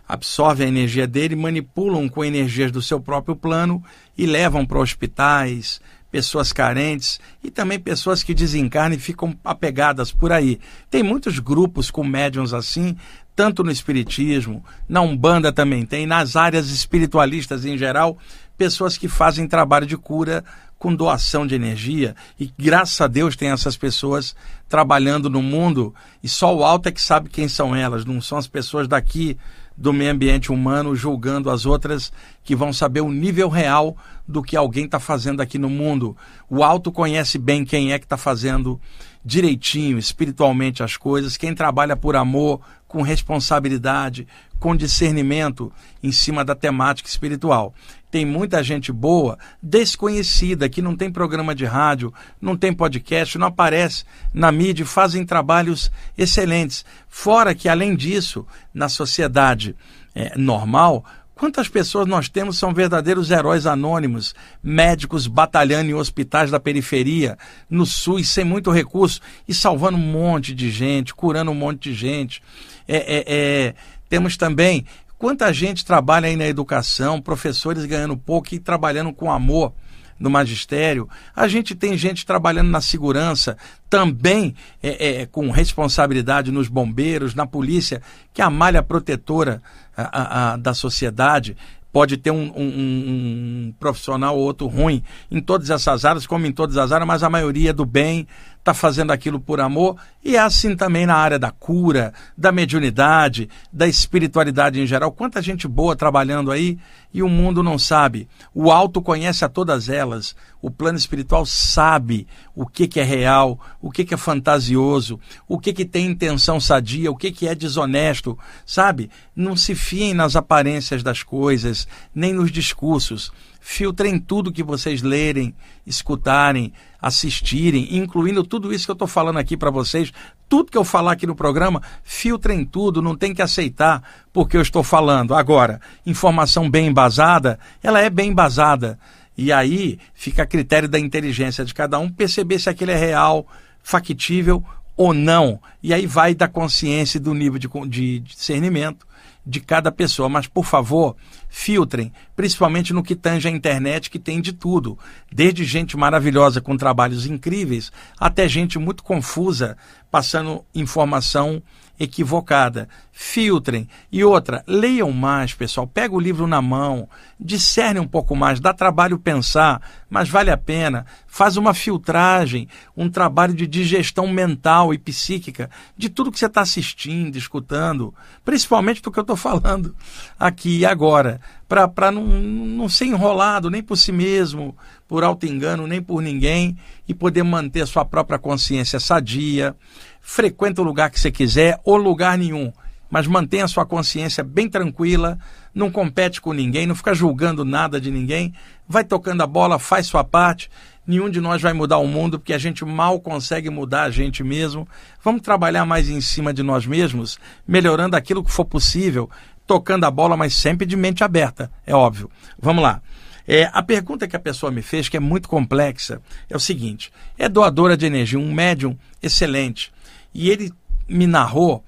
[0.07, 3.83] absorvem a energia dele, manipulam com energias do seu próprio plano
[4.15, 10.31] e levam para hospitais, pessoas carentes e também pessoas que desencarnam e ficam apegadas por
[10.31, 10.59] aí.
[10.87, 12.95] Tem muitos grupos com médiums assim,
[13.35, 18.17] tanto no Espiritismo, na Umbanda também tem, nas áreas espiritualistas em geral,
[18.57, 20.43] pessoas que fazem trabalho de cura
[20.77, 22.15] com doação de energia.
[22.39, 24.35] E graças a Deus tem essas pessoas
[24.67, 25.95] trabalhando no mundo.
[26.21, 29.37] E só o alto é que sabe quem são elas, não são as pessoas daqui
[29.75, 32.11] do meio ambiente humano julgando as outras
[32.43, 36.15] que vão saber o nível real do que alguém está fazendo aqui no mundo.
[36.49, 38.79] O alto conhece bem quem é que está fazendo
[39.25, 42.59] direitinho, espiritualmente as coisas, quem trabalha por amor,
[42.93, 44.27] com responsabilidade,
[44.59, 47.73] com discernimento em cima da temática espiritual.
[48.11, 53.47] Tem muita gente boa, desconhecida, que não tem programa de rádio, não tem podcast, não
[53.47, 56.85] aparece na mídia, fazem trabalhos excelentes.
[57.09, 59.75] Fora que, além disso, na sociedade
[60.13, 61.03] é, normal,
[61.35, 67.37] Quantas pessoas nós temos são verdadeiros heróis anônimos, médicos batalhando em hospitais da periferia,
[67.69, 71.95] no SUS, sem muito recurso, e salvando um monte de gente, curando um monte de
[71.95, 72.41] gente.
[72.87, 73.75] É, é, é,
[74.07, 74.85] temos também
[75.17, 79.73] quanta gente trabalha aí na educação, professores ganhando pouco e trabalhando com amor
[80.19, 83.57] no magistério, a gente tem gente trabalhando na segurança,
[83.89, 88.01] também é, é, com responsabilidade nos bombeiros, na polícia,
[88.33, 89.61] que é a malha protetora
[89.95, 91.55] a, a, a, da sociedade.
[91.91, 96.51] Pode ter um, um, um profissional ou outro ruim em todas essas áreas, como em
[96.51, 98.27] todas as áreas, mas a maioria do bem
[98.63, 103.49] está fazendo aquilo por amor, e é assim também na área da cura, da mediunidade,
[103.73, 105.11] da espiritualidade em geral.
[105.11, 106.79] Quanta gente boa trabalhando aí
[107.13, 108.25] e o mundo não sabe.
[108.55, 110.33] O alto conhece a todas elas.
[110.61, 115.59] O plano espiritual sabe o que, que é real, o que, que é fantasioso, o
[115.59, 119.11] que, que tem intenção sadia, o que, que é desonesto, sabe?
[119.35, 123.29] Não se fiem nas aparências das coisas, nem nos discursos.
[123.65, 125.55] Filtrem tudo que vocês lerem,
[125.87, 130.11] escutarem, assistirem, incluindo tudo isso que eu estou falando aqui para vocês.
[130.49, 134.61] Tudo que eu falar aqui no programa, filtrem tudo, não tem que aceitar porque eu
[134.61, 135.33] estou falando.
[135.33, 138.99] Agora, informação bem embasada, ela é bem embasada.
[139.35, 143.47] E aí fica a critério da inteligência de cada um perceber se aquele é real,
[143.81, 144.61] factível
[144.97, 145.57] ou não.
[145.81, 149.07] E aí vai da consciência do nível de, de discernimento
[149.45, 150.29] de cada pessoa.
[150.29, 151.15] Mas, por favor,
[151.49, 154.97] filtrem, principalmente no que tange a internet, que tem de tudo.
[155.31, 159.77] Desde gente maravilhosa com trabalhos incríveis, até gente muito confusa,
[160.09, 161.61] passando informação
[161.99, 162.89] equivocada.
[163.11, 163.87] Filtrem.
[164.11, 165.87] E outra, leiam mais, pessoal.
[165.87, 167.07] Pega o livro na mão,
[167.39, 169.81] discerne um pouco mais, dá trabalho pensar,
[170.13, 171.07] mas vale a pena.
[171.25, 176.61] Faz uma filtragem, um trabalho de digestão mental e psíquica de tudo que você está
[176.61, 178.13] assistindo, escutando,
[178.45, 179.95] principalmente do que eu estou falando
[180.39, 185.87] aqui e agora, para não, não ser enrolado nem por si mesmo, por alto engano,
[185.87, 189.75] nem por ninguém, e poder manter sua própria consciência sadia.
[190.21, 192.71] Frequenta o lugar que você quiser ou lugar nenhum,
[193.09, 195.37] mas mantenha a sua consciência bem tranquila,
[195.73, 198.53] não compete com ninguém, não fica julgando nada de ninguém,
[198.87, 200.69] vai tocando a bola, faz sua parte.
[201.05, 204.43] Nenhum de nós vai mudar o mundo porque a gente mal consegue mudar a gente
[204.43, 204.87] mesmo.
[205.21, 209.29] Vamos trabalhar mais em cima de nós mesmos, melhorando aquilo que for possível,
[209.67, 212.31] tocando a bola, mas sempre de mente aberta, é óbvio.
[212.57, 213.01] Vamos lá.
[213.45, 217.11] É, a pergunta que a pessoa me fez, que é muito complexa, é o seguinte:
[217.37, 219.91] é doadora de energia, um médium excelente,
[220.33, 220.71] e ele
[221.07, 221.83] me narrou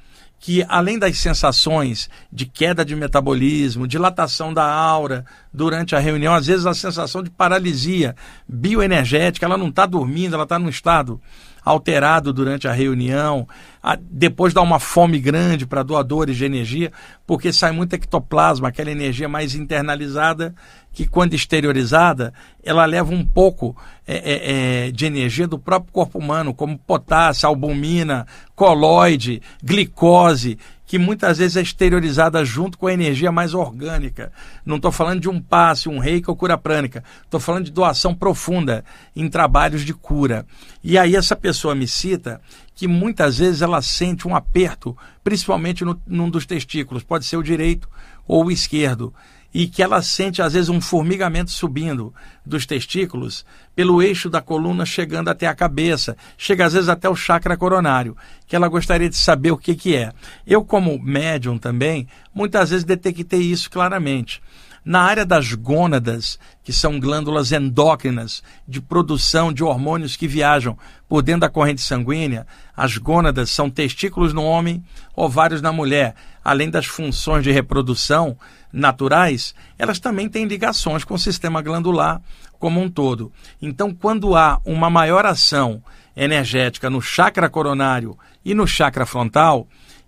[0.45, 6.45] que além das sensações de queda de metabolismo, dilatação da aura durante a reunião, às
[6.45, 8.15] vezes a sensação de paralisia
[8.47, 11.19] bioenergética, ela não está dormindo, ela está num estado
[11.65, 13.47] alterado durante a reunião,
[13.81, 16.91] a, depois dá uma fome grande para doadores de energia,
[17.25, 20.53] porque sai muito ectoplasma, aquela energia mais internalizada,
[20.93, 22.31] que quando exteriorizada,
[22.63, 23.75] ela leva um pouco
[24.07, 30.57] é, é, é, de energia do próprio corpo humano, como potássio, albumina, coloide, glicose,
[30.95, 34.31] que muitas vezes é exteriorizada junto com a energia mais orgânica.
[34.65, 37.03] Não estou falando de um passe, um reiki ou cura prânica.
[37.21, 38.81] Estou falando de doação profunda
[39.13, 40.45] em trabalhos de cura.
[40.81, 42.39] E aí essa pessoa me cita
[42.73, 47.43] que muitas vezes ela sente um aperto, principalmente no, num dos testículos, pode ser o
[47.43, 47.89] direito
[48.25, 49.13] ou o esquerdo
[49.55, 52.13] e que ela sente às vezes um formigamento subindo
[52.45, 57.15] dos testículos pelo eixo da coluna chegando até a cabeça, chega às vezes até o
[57.15, 60.11] chakra coronário, que ela gostaria de saber o que, que é.
[60.45, 64.41] Eu, como médium também, muitas vezes detectei isso claramente.
[64.83, 71.23] Na área das gônadas, que são glândulas endócrinas de produção de hormônios que viajam por
[71.23, 74.83] dentro da corrente sanguínea, as gônadas são testículos no homem,
[75.15, 76.13] ovários na mulher.
[76.43, 78.37] Além das funções de reprodução
[78.75, 82.21] naturais, elas também têm ligações com o sistema glandular
[82.59, 83.31] como um todo.
[83.61, 85.81] Então, quando há uma maior ação
[86.15, 89.67] energética no chakra coronário e no chakra frontal,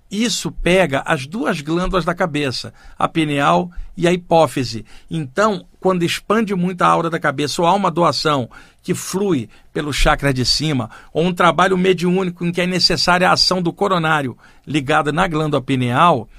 [0.09, 4.85] isso pega as duas glândulas da cabeça, a pineal e a hipófise.
[5.11, 8.49] Então, quando expande muito a aura da cabeça, ou há uma doação
[8.81, 13.33] que flui pelo chakra de cima, ou um trabalho mediúnico em que é necessária a
[13.33, 16.29] ação do coronário ligada na glândula pineal,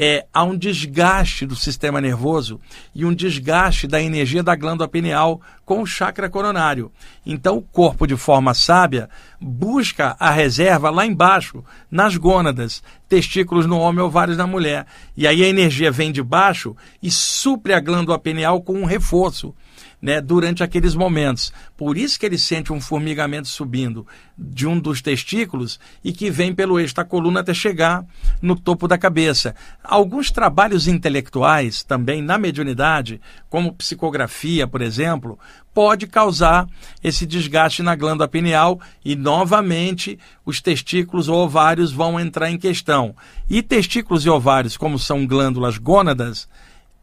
[0.00, 2.60] é, há um desgaste do sistema nervoso
[2.94, 6.92] e um desgaste da energia da glândula pineal com o chakra coronário.
[7.26, 13.76] Então, o corpo, de forma sábia, busca a reserva lá embaixo, nas gônadas, testículos no
[13.76, 14.86] homem, ovários na mulher.
[15.16, 19.52] E aí a energia vem de baixo e supre a glândula pineal com um reforço
[20.00, 21.52] né, durante aqueles momentos.
[21.76, 24.06] Por isso que ele sente um formigamento subindo
[24.36, 28.04] de um dos testículos e que vem pelo eixo da coluna até chegar
[28.40, 29.54] no topo da cabeça.
[29.82, 35.38] Alguns trabalhos intelectuais também na mediunidade, como psicografia, por exemplo,
[35.74, 36.66] pode causar
[37.02, 43.14] esse desgaste na glândula pineal e novamente os testículos ou ovários vão entrar em questão.
[43.48, 46.48] E testículos e ovários, como são glândulas gônadas,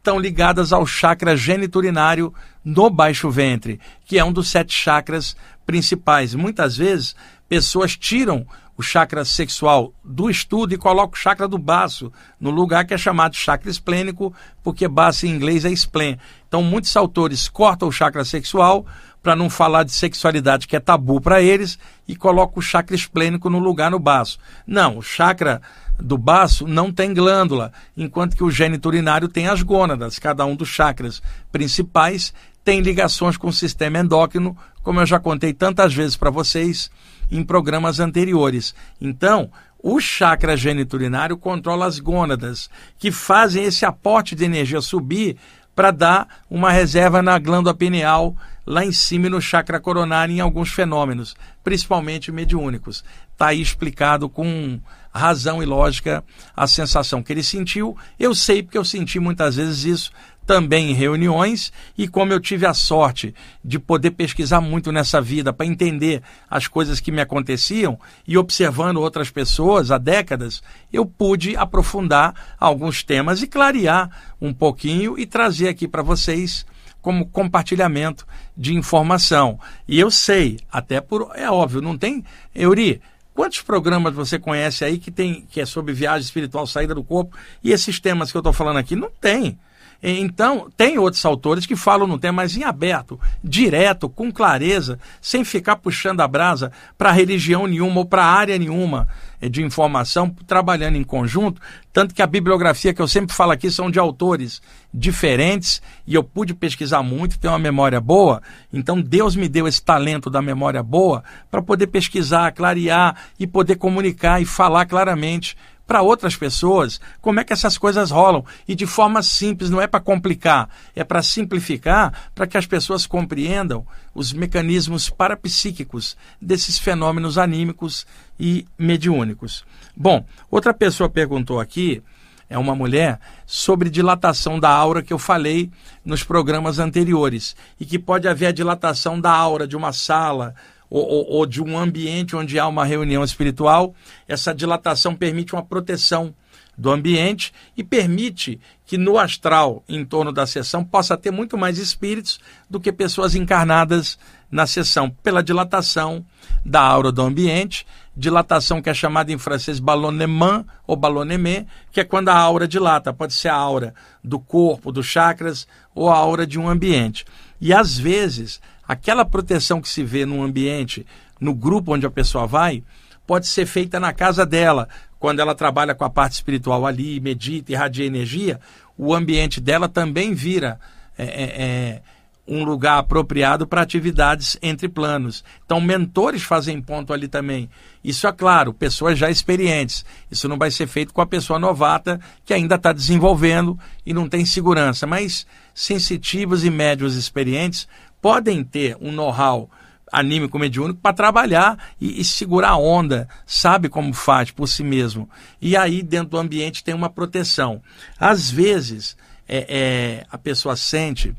[0.06, 2.32] estão ligadas ao chakra geniturinário
[2.64, 6.32] no baixo ventre, que é um dos sete chakras principais.
[6.32, 7.16] Muitas vezes,
[7.48, 12.84] pessoas tiram o chakra sexual do estudo e colocam o chakra do baço no lugar
[12.84, 16.16] que é chamado chakra esplênico, porque baço em inglês é splen.
[16.46, 18.86] Então, muitos autores cortam o chakra sexual
[19.26, 23.50] para não falar de sexualidade que é tabu para eles e colocam o chakra esplênico
[23.50, 24.38] no lugar no baço.
[24.64, 25.60] Não, o chakra
[25.98, 30.20] do baço não tem glândula, enquanto que o gênito urinário tem as gônadas.
[30.20, 32.32] Cada um dos chakras principais
[32.64, 36.88] tem ligações com o sistema endócrino, como eu já contei tantas vezes para vocês
[37.28, 38.76] em programas anteriores.
[39.00, 39.50] Então,
[39.82, 45.36] o chakra geniturinário controla as gônadas, que fazem esse aporte de energia subir
[45.76, 48.34] para dar uma reserva na glândula pineal
[48.66, 53.04] lá em cima no chakra coronário em alguns fenômenos, principalmente mediúnicos.
[53.32, 54.80] Está aí explicado com
[55.12, 56.24] razão e lógica
[56.56, 57.96] a sensação que ele sentiu.
[58.18, 60.12] Eu sei porque eu senti muitas vezes isso
[60.46, 65.52] também em reuniões e como eu tive a sorte de poder pesquisar muito nessa vida
[65.52, 71.56] para entender as coisas que me aconteciam e observando outras pessoas há décadas, eu pude
[71.56, 74.08] aprofundar alguns temas e clarear
[74.40, 76.64] um pouquinho e trazer aqui para vocês
[77.02, 79.58] como compartilhamento de informação.
[79.86, 83.00] E eu sei, até por é óbvio, não tem, Euri,
[83.36, 87.36] Quantos programas você conhece aí que tem que é sobre viagem espiritual, saída do corpo
[87.62, 88.96] e esses temas que eu estou falando aqui?
[88.96, 89.58] Não tem.
[90.08, 95.44] Então, tem outros autores que falam no tema, mas em aberto, direto, com clareza, sem
[95.44, 99.08] ficar puxando a brasa para religião nenhuma ou para área nenhuma
[99.40, 101.60] eh, de informação, trabalhando em conjunto.
[101.92, 104.62] Tanto que a bibliografia que eu sempre falo aqui são de autores
[104.94, 108.40] diferentes e eu pude pesquisar muito, tenho uma memória boa.
[108.72, 113.74] Então, Deus me deu esse talento da memória boa para poder pesquisar, clarear e poder
[113.74, 118.86] comunicar e falar claramente para outras pessoas como é que essas coisas rolam e de
[118.86, 124.32] forma simples, não é para complicar, é para simplificar, para que as pessoas compreendam os
[124.32, 128.06] mecanismos parapsíquicos desses fenômenos anímicos
[128.38, 129.64] e mediúnicos.
[129.96, 132.02] Bom, outra pessoa perguntou aqui,
[132.48, 135.70] é uma mulher, sobre dilatação da aura que eu falei
[136.04, 140.54] nos programas anteriores e que pode haver a dilatação da aura de uma sala,
[140.88, 143.94] ou, ou, ou de um ambiente onde há uma reunião espiritual,
[144.26, 146.34] essa dilatação permite uma proteção
[146.76, 151.78] do ambiente e permite que no astral, em torno da sessão, possa ter muito mais
[151.78, 154.18] espíritos do que pessoas encarnadas
[154.50, 156.24] na sessão, pela dilatação
[156.64, 162.04] da aura do ambiente, dilatação que é chamada em francês ballonnement ou ballonnement, que é
[162.04, 166.46] quando a aura dilata, pode ser a aura do corpo, dos chakras ou a aura
[166.46, 167.24] de um ambiente.
[167.60, 171.06] E às vezes aquela proteção que se vê num ambiente,
[171.40, 172.82] no grupo onde a pessoa vai,
[173.26, 177.72] pode ser feita na casa dela, quando ela trabalha com a parte espiritual ali, medita,
[177.72, 178.60] irradia energia,
[178.96, 180.78] o ambiente dela também vira
[181.18, 182.02] é, é, é
[182.48, 185.42] um lugar apropriado para atividades entre planos.
[185.64, 187.68] Então, mentores fazem ponto ali também.
[188.04, 190.04] Isso é claro, pessoas já experientes.
[190.30, 194.28] Isso não vai ser feito com a pessoa novata que ainda está desenvolvendo e não
[194.28, 195.06] tem segurança.
[195.06, 197.88] Mas sensitivos e médios experientes
[198.20, 199.70] podem ter um know-how
[200.12, 205.28] anímico mediúnico para trabalhar e, e, segurar a onda, sabe como faz por si mesmo.
[205.60, 207.82] E aí, dentro do ambiente, tem uma proteção.
[208.18, 209.16] Às vezes,
[209.48, 211.34] é, é, a pessoa sente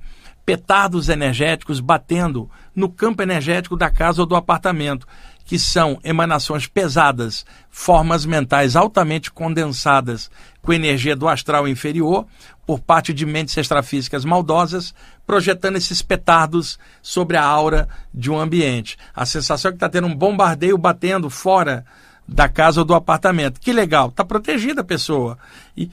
[0.46, 5.08] petardos energéticos batendo no campo energético da casa ou do apartamento,
[5.44, 10.30] que são emanações pesadas, formas mentais altamente condensadas
[10.62, 12.26] com energia do astral inferior,
[12.66, 14.94] por parte de mentes extrafísicas maldosas,
[15.28, 18.98] projetando esses petardos sobre a aura de um ambiente.
[19.14, 21.86] A sensação é que está tendo um bombardeio batendo fora
[22.26, 23.60] da casa ou do apartamento.
[23.60, 25.38] Que legal, está protegida a pessoa.
[25.76, 25.92] E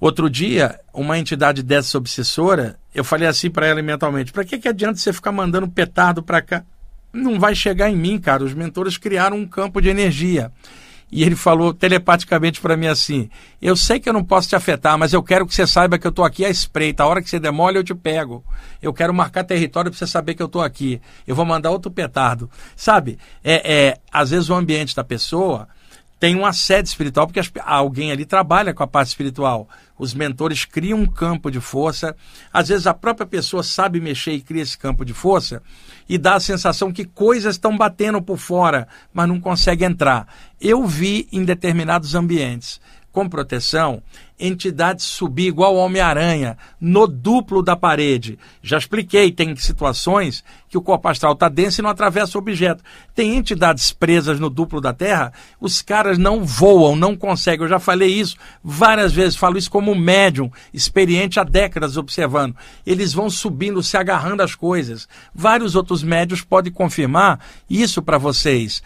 [0.00, 4.68] outro dia, uma entidade dessa obsessora, eu falei assim para ela mentalmente: para que, que
[4.68, 6.64] adianta você ficar mandando petardo para cá?
[7.12, 8.44] Não vai chegar em mim, cara.
[8.44, 10.52] Os mentores criaram um campo de energia.
[11.14, 13.30] E ele falou telepaticamente para mim assim:
[13.62, 16.04] Eu sei que eu não posso te afetar, mas eu quero que você saiba que
[16.04, 17.04] eu estou aqui à espreita.
[17.04, 18.44] A hora que você demole, eu te pego.
[18.82, 21.00] Eu quero marcar território para você saber que eu estou aqui.
[21.24, 22.50] Eu vou mandar outro petardo.
[22.74, 23.16] Sabe?
[23.44, 25.68] É, é, às vezes o ambiente da pessoa
[26.24, 29.68] tem uma sede espiritual, porque alguém ali trabalha com a parte espiritual.
[29.98, 32.16] Os mentores criam um campo de força.
[32.50, 35.62] Às vezes a própria pessoa sabe mexer e cria esse campo de força
[36.08, 40.26] e dá a sensação que coisas estão batendo por fora, mas não consegue entrar.
[40.58, 42.80] Eu vi em determinados ambientes
[43.12, 44.02] com proteção
[44.38, 48.38] entidades subir igual Homem-Aranha no duplo da parede.
[48.62, 52.82] Já expliquei, tem situações que o corpo astral está denso e não atravessa o objeto.
[53.14, 57.64] Tem entidades presas no duplo da Terra, os caras não voam, não conseguem.
[57.64, 62.56] Eu já falei isso várias vezes, falo isso como médium, experiente há décadas observando.
[62.84, 65.08] Eles vão subindo, se agarrando às coisas.
[65.32, 67.38] Vários outros médios podem confirmar
[67.70, 68.82] isso para vocês.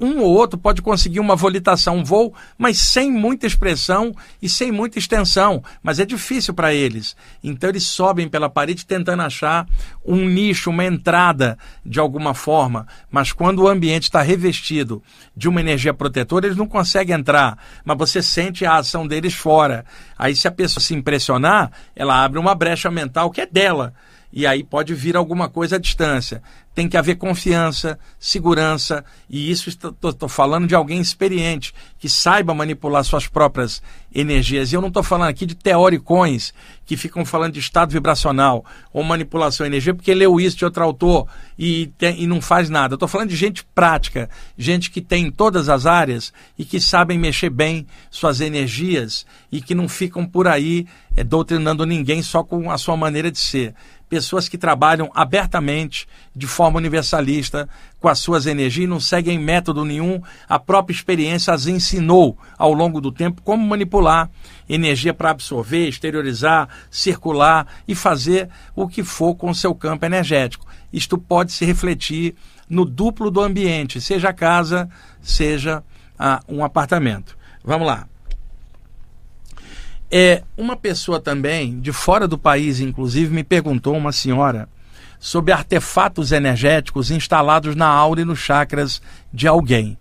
[0.00, 4.70] Um ou outro pode conseguir uma volitação, um voo, mas sem muita expressão e sem
[4.92, 7.16] muita extensão, mas é difícil para eles.
[7.42, 9.66] Então eles sobem pela parede tentando achar
[10.04, 12.86] um nicho, uma entrada de alguma forma.
[13.10, 15.02] Mas quando o ambiente está revestido
[15.34, 17.56] de uma energia protetora, eles não conseguem entrar.
[17.84, 19.84] Mas você sente a ação deles fora.
[20.18, 23.94] Aí, se a pessoa se impressionar, ela abre uma brecha mental que é dela
[24.32, 26.42] e aí pode vir alguma coisa à distância.
[26.74, 33.04] Tem que haver confiança, segurança, e isso estou falando de alguém experiente, que saiba manipular
[33.04, 33.82] suas próprias
[34.14, 34.72] energias.
[34.72, 36.54] E eu não estou falando aqui de teoricões
[36.86, 40.82] que ficam falando de estado vibracional ou manipulação de energia, porque leu isso de outro
[40.82, 41.26] autor
[41.58, 42.94] e, tem, e não faz nada.
[42.94, 47.18] Estou falando de gente prática, gente que tem em todas as áreas e que sabem
[47.18, 52.70] mexer bem suas energias e que não ficam por aí é, doutrinando ninguém só com
[52.70, 53.74] a sua maneira de ser
[54.12, 56.06] pessoas que trabalham abertamente,
[56.36, 57.66] de forma universalista,
[57.98, 63.00] com as suas energias, não seguem método nenhum, a própria experiência as ensinou ao longo
[63.00, 64.30] do tempo como manipular
[64.68, 70.66] energia para absorver, exteriorizar, circular e fazer o que for com o seu campo energético.
[70.92, 72.34] Isto pode se refletir
[72.68, 74.90] no duplo do ambiente, seja a casa,
[75.22, 75.82] seja
[76.18, 77.34] ah, um apartamento.
[77.64, 78.11] Vamos lá.
[80.14, 84.68] É, uma pessoa também, de fora do país, inclusive, me perguntou, uma senhora,
[85.18, 89.00] sobre artefatos energéticos instalados na aura e nos chakras
[89.32, 89.96] de alguém.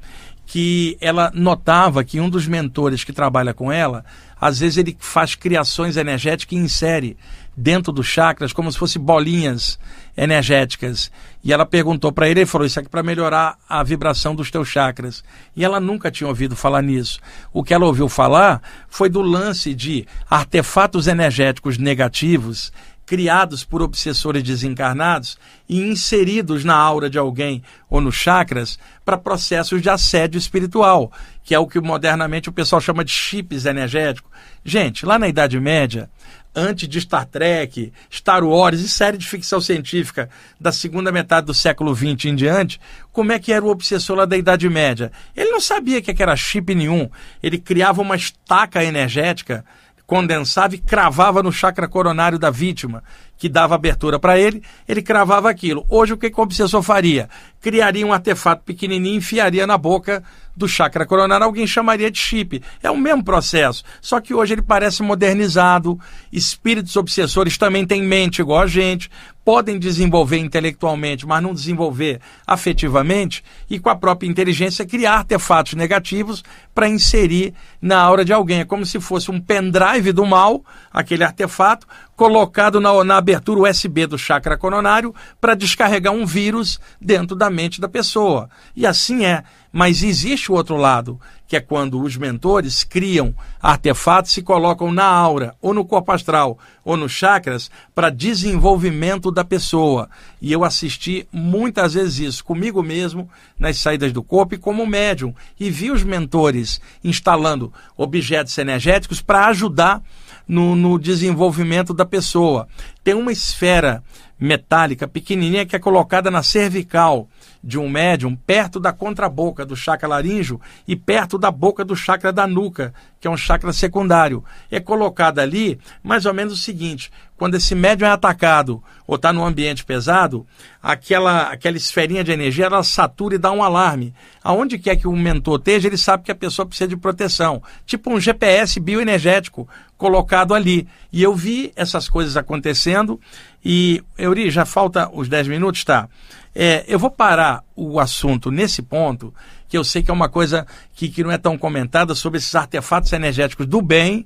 [0.45, 4.03] Que ela notava que um dos mentores que trabalha com ela,
[4.39, 7.17] às vezes ele faz criações energéticas e insere
[7.61, 9.79] dentro dos chakras como se fossem bolinhas
[10.17, 11.11] energéticas.
[11.43, 14.67] E ela perguntou para ele, ele falou: Isso aqui para melhorar a vibração dos teus
[14.67, 15.23] chakras.
[15.55, 17.19] E ela nunca tinha ouvido falar nisso.
[17.53, 22.71] O que ela ouviu falar foi do lance de artefatos energéticos negativos
[23.11, 25.37] criados por obsessores desencarnados
[25.67, 31.11] e inseridos na aura de alguém ou nos chakras para processos de assédio espiritual,
[31.43, 34.31] que é o que modernamente o pessoal chama de chips energéticos.
[34.63, 36.09] Gente, lá na Idade Média,
[36.55, 40.29] antes de Star Trek, Star Wars e série de ficção científica
[40.59, 42.79] da segunda metade do século XX em diante,
[43.11, 45.11] como é que era o obsessor lá da Idade Média?
[45.35, 47.09] Ele não sabia que era chip nenhum.
[47.41, 49.65] Ele criava uma estaca energética,
[50.05, 53.01] condensava e cravava no chakra coronário da vítima,
[53.37, 55.85] que dava abertura para ele, ele cravava aquilo.
[55.89, 57.29] Hoje o que, que o obsessor faria?
[57.61, 60.21] Criaria um artefato pequenininho enfiaria na boca
[60.55, 62.61] do chakra coronário, alguém chamaria de chip.
[62.81, 65.99] É o mesmo processo, só que hoje ele parece modernizado.
[66.31, 69.09] Espíritos obsessores também têm mente igual a gente,
[69.43, 76.43] podem desenvolver intelectualmente, mas não desenvolver afetivamente, e com a própria inteligência criar artefatos negativos
[76.73, 78.59] para inserir na aura de alguém.
[78.59, 81.87] É como se fosse um pendrive do mal, aquele artefato,
[82.21, 87.81] colocado na, na abertura USB do chakra coronário para descarregar um vírus dentro da mente
[87.81, 88.47] da pessoa.
[88.75, 89.43] E assim é.
[89.73, 95.05] Mas existe o outro lado, que é quando os mentores criam artefatos e colocam na
[95.05, 100.09] aura, ou no corpo astral, ou nos chakras, para desenvolvimento da pessoa.
[100.41, 105.33] E eu assisti muitas vezes isso comigo mesmo, nas saídas do corpo e como médium.
[105.59, 110.03] E vi os mentores instalando objetos energéticos para ajudar
[110.47, 112.67] no, no desenvolvimento da pessoa.
[113.03, 114.03] Tem uma esfera
[114.39, 117.27] metálica pequenininha que é colocada na cervical
[117.63, 122.33] de um médium perto da contraboca do chakra laríngeo e perto da boca do chakra
[122.33, 124.43] da nuca, que é um chakra secundário.
[124.69, 129.33] É colocada ali mais ou menos o seguinte: quando esse médium é atacado ou está
[129.33, 130.45] num ambiente pesado,
[130.81, 134.13] aquela, aquela esferinha de energia ela satura e dá um alarme.
[134.43, 137.61] Aonde quer que o mentor esteja, ele sabe que a pessoa precisa de proteção.
[137.85, 140.87] Tipo um GPS bioenergético colocado ali.
[141.11, 143.19] E eu vi essas coisas acontecendo.
[143.63, 146.09] E, Euri, já falta os 10 minutos, tá?
[146.53, 149.33] É, eu vou parar o assunto nesse ponto,
[149.67, 152.53] que eu sei que é uma coisa que, que não é tão comentada sobre esses
[152.55, 154.25] artefatos energéticos do bem.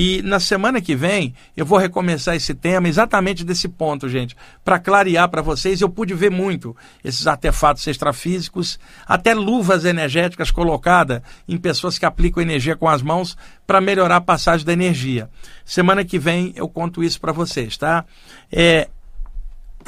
[0.00, 4.78] E na semana que vem eu vou recomeçar esse tema exatamente desse ponto, gente, para
[4.78, 5.80] clarear para vocês.
[5.80, 12.40] Eu pude ver muito esses artefatos extrafísicos, até luvas energéticas colocadas em pessoas que aplicam
[12.40, 13.36] energia com as mãos
[13.66, 15.28] para melhorar a passagem da energia.
[15.64, 18.04] Semana que vem eu conto isso para vocês, tá?
[18.52, 18.88] É,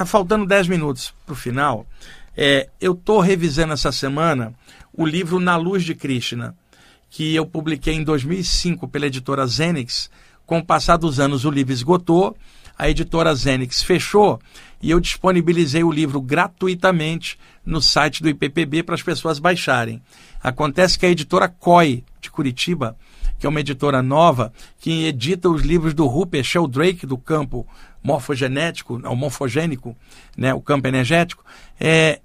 [0.01, 1.85] Tá faltando 10 minutos para o final.
[2.35, 4.51] É, eu estou revisando essa semana
[4.91, 6.55] o livro Na Luz de Krishna,
[7.11, 10.09] que eu publiquei em 2005 pela editora Zenix.
[10.45, 12.35] Com o passar dos anos, o livro esgotou,
[12.77, 14.39] a editora Zenix fechou
[14.81, 20.01] e eu disponibilizei o livro gratuitamente no site do IPPB para as pessoas baixarem.
[20.41, 22.97] Acontece que a editora COI, de Curitiba,
[23.37, 27.67] que é uma editora nova, que edita os livros do Rupert Sheldrake, do campo
[28.01, 29.95] morfogenético, o morfogênico,
[30.37, 31.43] né, o campo energético,
[31.79, 32.21] é,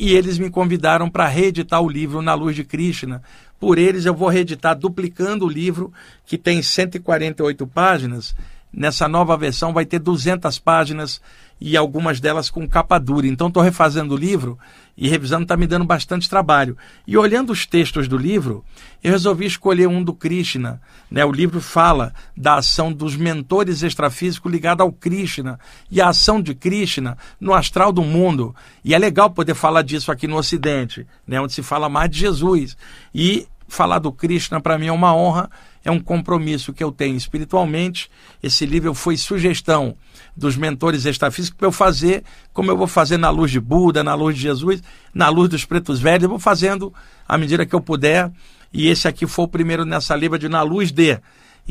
[0.00, 3.22] e eles me convidaram para reeditar o livro Na Luz de Krishna.
[3.60, 5.92] Por eles eu vou reeditar duplicando o livro,
[6.24, 8.34] que tem 148 páginas.
[8.72, 11.20] Nessa nova versão vai ter 200 páginas
[11.60, 13.26] e algumas delas com capa dura.
[13.26, 14.58] Então estou refazendo o livro
[14.96, 16.76] e revisando está me dando bastante trabalho.
[17.06, 18.64] E olhando os textos do livro,
[19.02, 20.80] eu resolvi escolher um do Krishna.
[21.10, 21.24] Né?
[21.24, 25.58] O livro fala da ação dos mentores extrafísicos ligada ao Krishna
[25.90, 28.54] e a ação de Krishna no astral do mundo.
[28.84, 31.40] E é legal poder falar disso aqui no Ocidente, né?
[31.40, 32.76] onde se fala mais de Jesus.
[33.14, 35.50] E falar do Krishna para mim é uma honra
[35.84, 38.10] é um compromisso que eu tenho espiritualmente.
[38.42, 39.96] Esse livro foi sugestão
[40.36, 44.14] dos mentores extrafísicos para eu fazer como eu vou fazer na luz de Buda, na
[44.14, 44.82] luz de Jesus,
[45.14, 46.24] na luz dos pretos velhos.
[46.24, 46.92] Eu vou fazendo
[47.26, 48.30] à medida que eu puder.
[48.72, 51.18] E esse aqui foi o primeiro nessa livra de Na Luz de.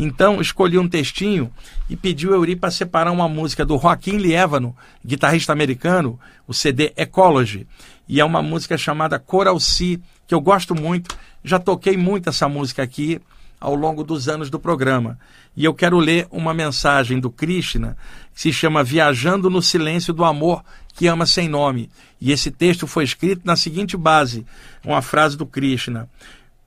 [0.01, 1.51] Então, escolhi um textinho
[1.89, 4.73] e pedi o Euri para separar uma música do Joaquim Lievano,
[5.05, 7.67] guitarrista americano, o CD Ecology.
[8.07, 11.13] E é uma música chamada Coral Sea, que eu gosto muito.
[11.43, 13.19] Já toquei muito essa música aqui
[13.59, 15.19] ao longo dos anos do programa.
[15.53, 17.97] E eu quero ler uma mensagem do Krishna
[18.33, 21.89] que se chama Viajando no Silêncio do Amor que Ama Sem Nome.
[22.21, 24.45] E esse texto foi escrito na seguinte base,
[24.85, 26.09] uma frase do Krishna.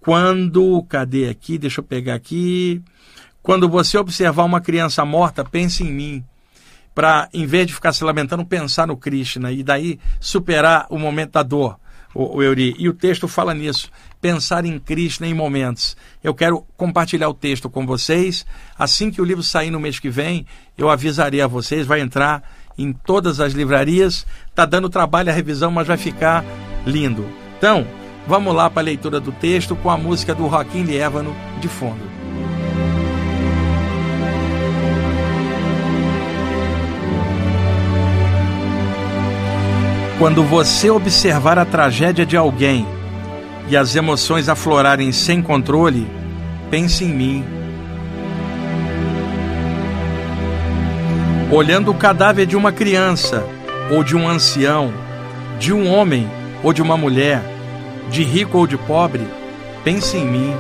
[0.03, 1.57] Quando, cadê aqui?
[1.57, 2.83] Deixa eu pegar aqui.
[3.43, 6.25] Quando você observar uma criança morta, pense em mim.
[6.95, 11.33] Para, em vez de ficar se lamentando, pensar no Krishna e daí superar o momento
[11.33, 11.79] da dor
[12.15, 12.75] o, Euri.
[12.79, 13.91] E o texto fala nisso.
[14.21, 15.97] Pensar em Krishna em momentos.
[16.23, 18.45] Eu quero compartilhar o texto com vocês.
[18.79, 20.47] Assim que o livro sair no mês que vem,
[20.77, 21.87] eu avisarei a vocês.
[21.87, 22.43] Vai entrar
[22.77, 24.27] em todas as livrarias.
[24.49, 26.45] Está dando trabalho a revisão, mas vai ficar
[26.85, 27.27] lindo.
[27.57, 27.87] Então,
[28.27, 32.13] vamos lá para a leitura do texto com a música do Joaquim Lievano de fundo.
[40.19, 42.87] Quando você observar a tragédia de alguém
[43.69, 46.07] e as emoções aflorarem sem controle,
[46.71, 47.45] pense em mim.
[51.51, 53.45] Olhando o cadáver de uma criança
[53.91, 54.93] ou de um ancião,
[55.59, 56.31] de um homem
[56.63, 57.43] ou de uma mulher,
[58.13, 59.27] de rico ou de pobre,
[59.83, 60.55] pense em mim.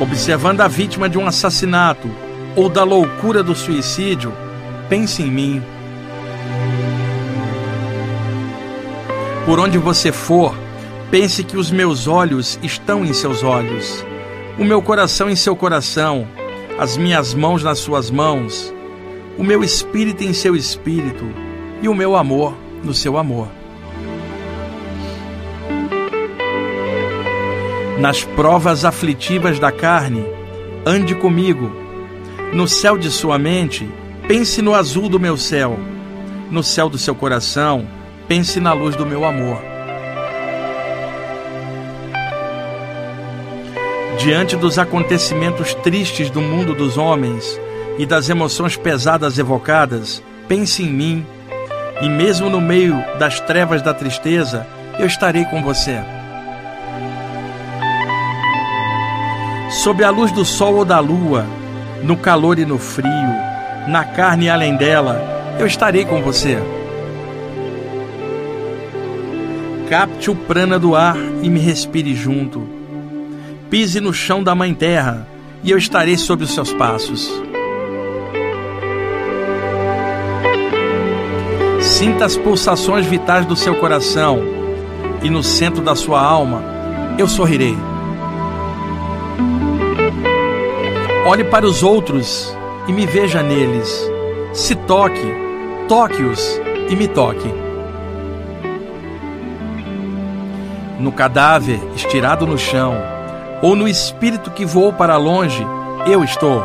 [0.00, 2.10] Observando a vítima de um assassinato
[2.56, 4.32] ou da loucura do suicídio,
[4.88, 5.62] pense em mim.
[9.46, 10.52] Por onde você for,
[11.08, 14.04] pense que os meus olhos estão em seus olhos,
[14.58, 16.26] o meu coração em seu coração,
[16.80, 18.74] as minhas mãos nas suas mãos,
[19.38, 21.24] o meu espírito em seu espírito
[21.80, 23.63] e o meu amor no seu amor.
[27.98, 30.24] Nas provas aflitivas da carne,
[30.84, 31.70] ande comigo.
[32.52, 33.88] No céu de sua mente,
[34.26, 35.78] pense no azul do meu céu.
[36.50, 37.86] No céu do seu coração,
[38.26, 39.58] pense na luz do meu amor.
[44.18, 47.60] Diante dos acontecimentos tristes do mundo dos homens
[47.96, 51.26] e das emoções pesadas evocadas, pense em mim,
[52.00, 54.66] e mesmo no meio das trevas da tristeza,
[54.98, 56.02] eu estarei com você.
[59.82, 61.46] Sob a luz do sol ou da lua,
[62.02, 63.10] no calor e no frio,
[63.88, 66.58] na carne e além dela, eu estarei com você.
[69.88, 72.66] Capte o prana do ar e me respire junto.
[73.68, 75.26] Pise no chão da Mãe Terra
[75.62, 77.30] e eu estarei sob os seus passos.
[81.80, 84.40] Sinta as pulsações vitais do seu coração
[85.22, 86.62] e no centro da sua alma
[87.18, 87.76] eu sorrirei.
[91.26, 92.54] Olhe para os outros
[92.86, 94.10] e me veja neles.
[94.52, 95.34] Se toque,
[95.88, 96.60] toque-os
[96.90, 97.50] e me toque.
[101.00, 102.94] No cadáver estirado no chão,
[103.62, 105.66] ou no espírito que voou para longe,
[106.06, 106.62] eu estou.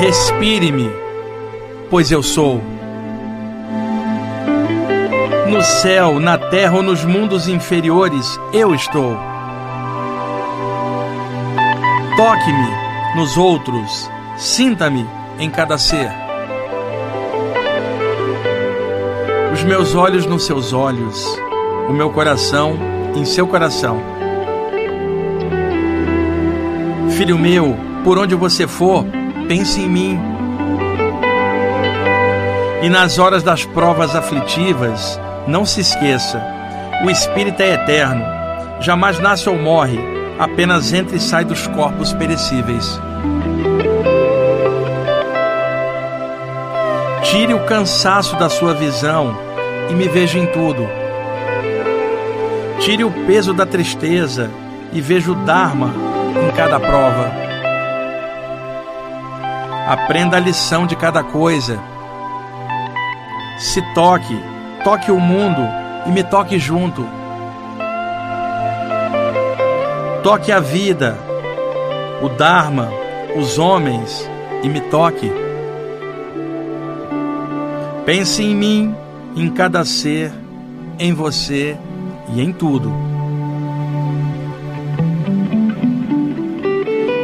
[0.00, 0.90] Respire-me,
[1.88, 2.60] pois eu sou.
[5.48, 9.16] No céu, na terra ou nos mundos inferiores, eu estou.
[12.20, 12.68] Toque-me
[13.16, 15.08] nos outros, sinta-me
[15.38, 16.10] em cada ser.
[19.54, 21.24] Os meus olhos nos seus olhos,
[21.88, 22.76] o meu coração
[23.16, 24.02] em seu coração.
[27.16, 29.02] Filho meu, por onde você for,
[29.48, 30.20] pense em mim.
[32.82, 36.44] E nas horas das provas aflitivas, não se esqueça:
[37.02, 38.22] o Espírito é eterno,
[38.78, 42.98] jamais nasce ou morre apenas entra e sai dos corpos perecíveis.
[47.24, 49.36] Tire o cansaço da sua visão
[49.90, 50.88] e me veja em tudo.
[52.80, 54.50] Tire o peso da tristeza
[54.94, 55.92] e veja o Dharma
[56.48, 57.30] em cada prova.
[59.86, 61.78] Aprenda a lição de cada coisa.
[63.58, 64.42] Se toque,
[64.82, 65.60] toque o mundo
[66.06, 67.19] e me toque junto.
[70.30, 71.18] Toque a vida,
[72.22, 72.88] o Dharma,
[73.36, 74.30] os homens
[74.62, 75.28] e me toque.
[78.06, 78.94] Pense em mim,
[79.34, 80.30] em cada ser,
[81.00, 81.76] em você
[82.32, 82.92] e em tudo.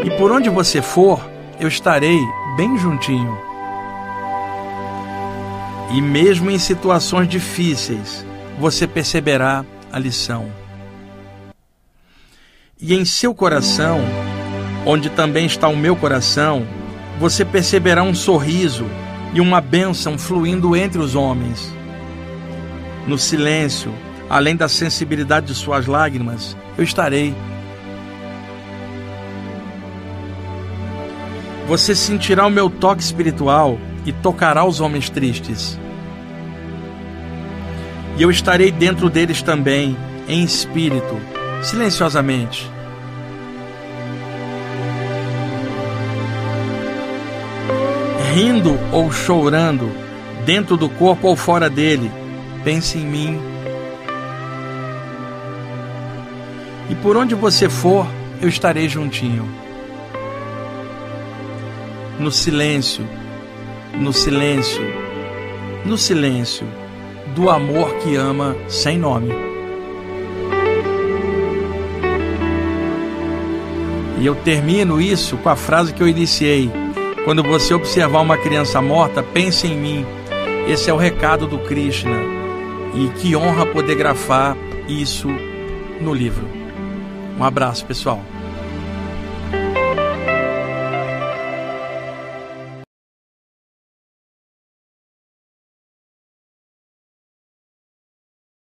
[0.05, 1.25] E por onde você for,
[1.61, 2.19] eu estarei
[2.57, 3.39] bem juntinho.
[5.93, 8.27] E mesmo em situações difíceis,
[8.59, 10.66] você perceberá a lição.
[12.79, 14.01] E em seu coração,
[14.85, 16.67] onde também está o meu coração,
[17.19, 18.85] você perceberá um sorriso
[19.33, 21.73] e uma bênção fluindo entre os homens.
[23.07, 23.95] No silêncio,
[24.29, 27.35] além da sensibilidade de suas lágrimas, eu estarei.
[31.67, 35.81] Você sentirá o meu toque espiritual e tocará os homens tristes.
[38.19, 39.97] E eu estarei dentro deles também,
[40.29, 42.71] em espírito silenciosamente.
[48.35, 49.91] Rindo ou chorando,
[50.45, 52.11] dentro do corpo ou fora dele,
[52.63, 53.41] pense em mim.
[56.89, 58.07] E por onde você for,
[58.41, 59.49] eu estarei juntinho.
[62.19, 63.07] No silêncio,
[63.95, 64.83] no silêncio,
[65.85, 66.67] no silêncio
[67.35, 69.46] do amor que ama sem nome.
[74.19, 76.71] E eu termino isso com a frase que eu iniciei.
[77.25, 80.07] Quando você observar uma criança morta, pense em mim.
[80.69, 82.17] Esse é o recado do Krishna.
[82.95, 84.57] E que honra poder grafar
[84.89, 85.29] isso
[86.01, 86.47] no livro.
[87.39, 88.23] Um abraço, pessoal.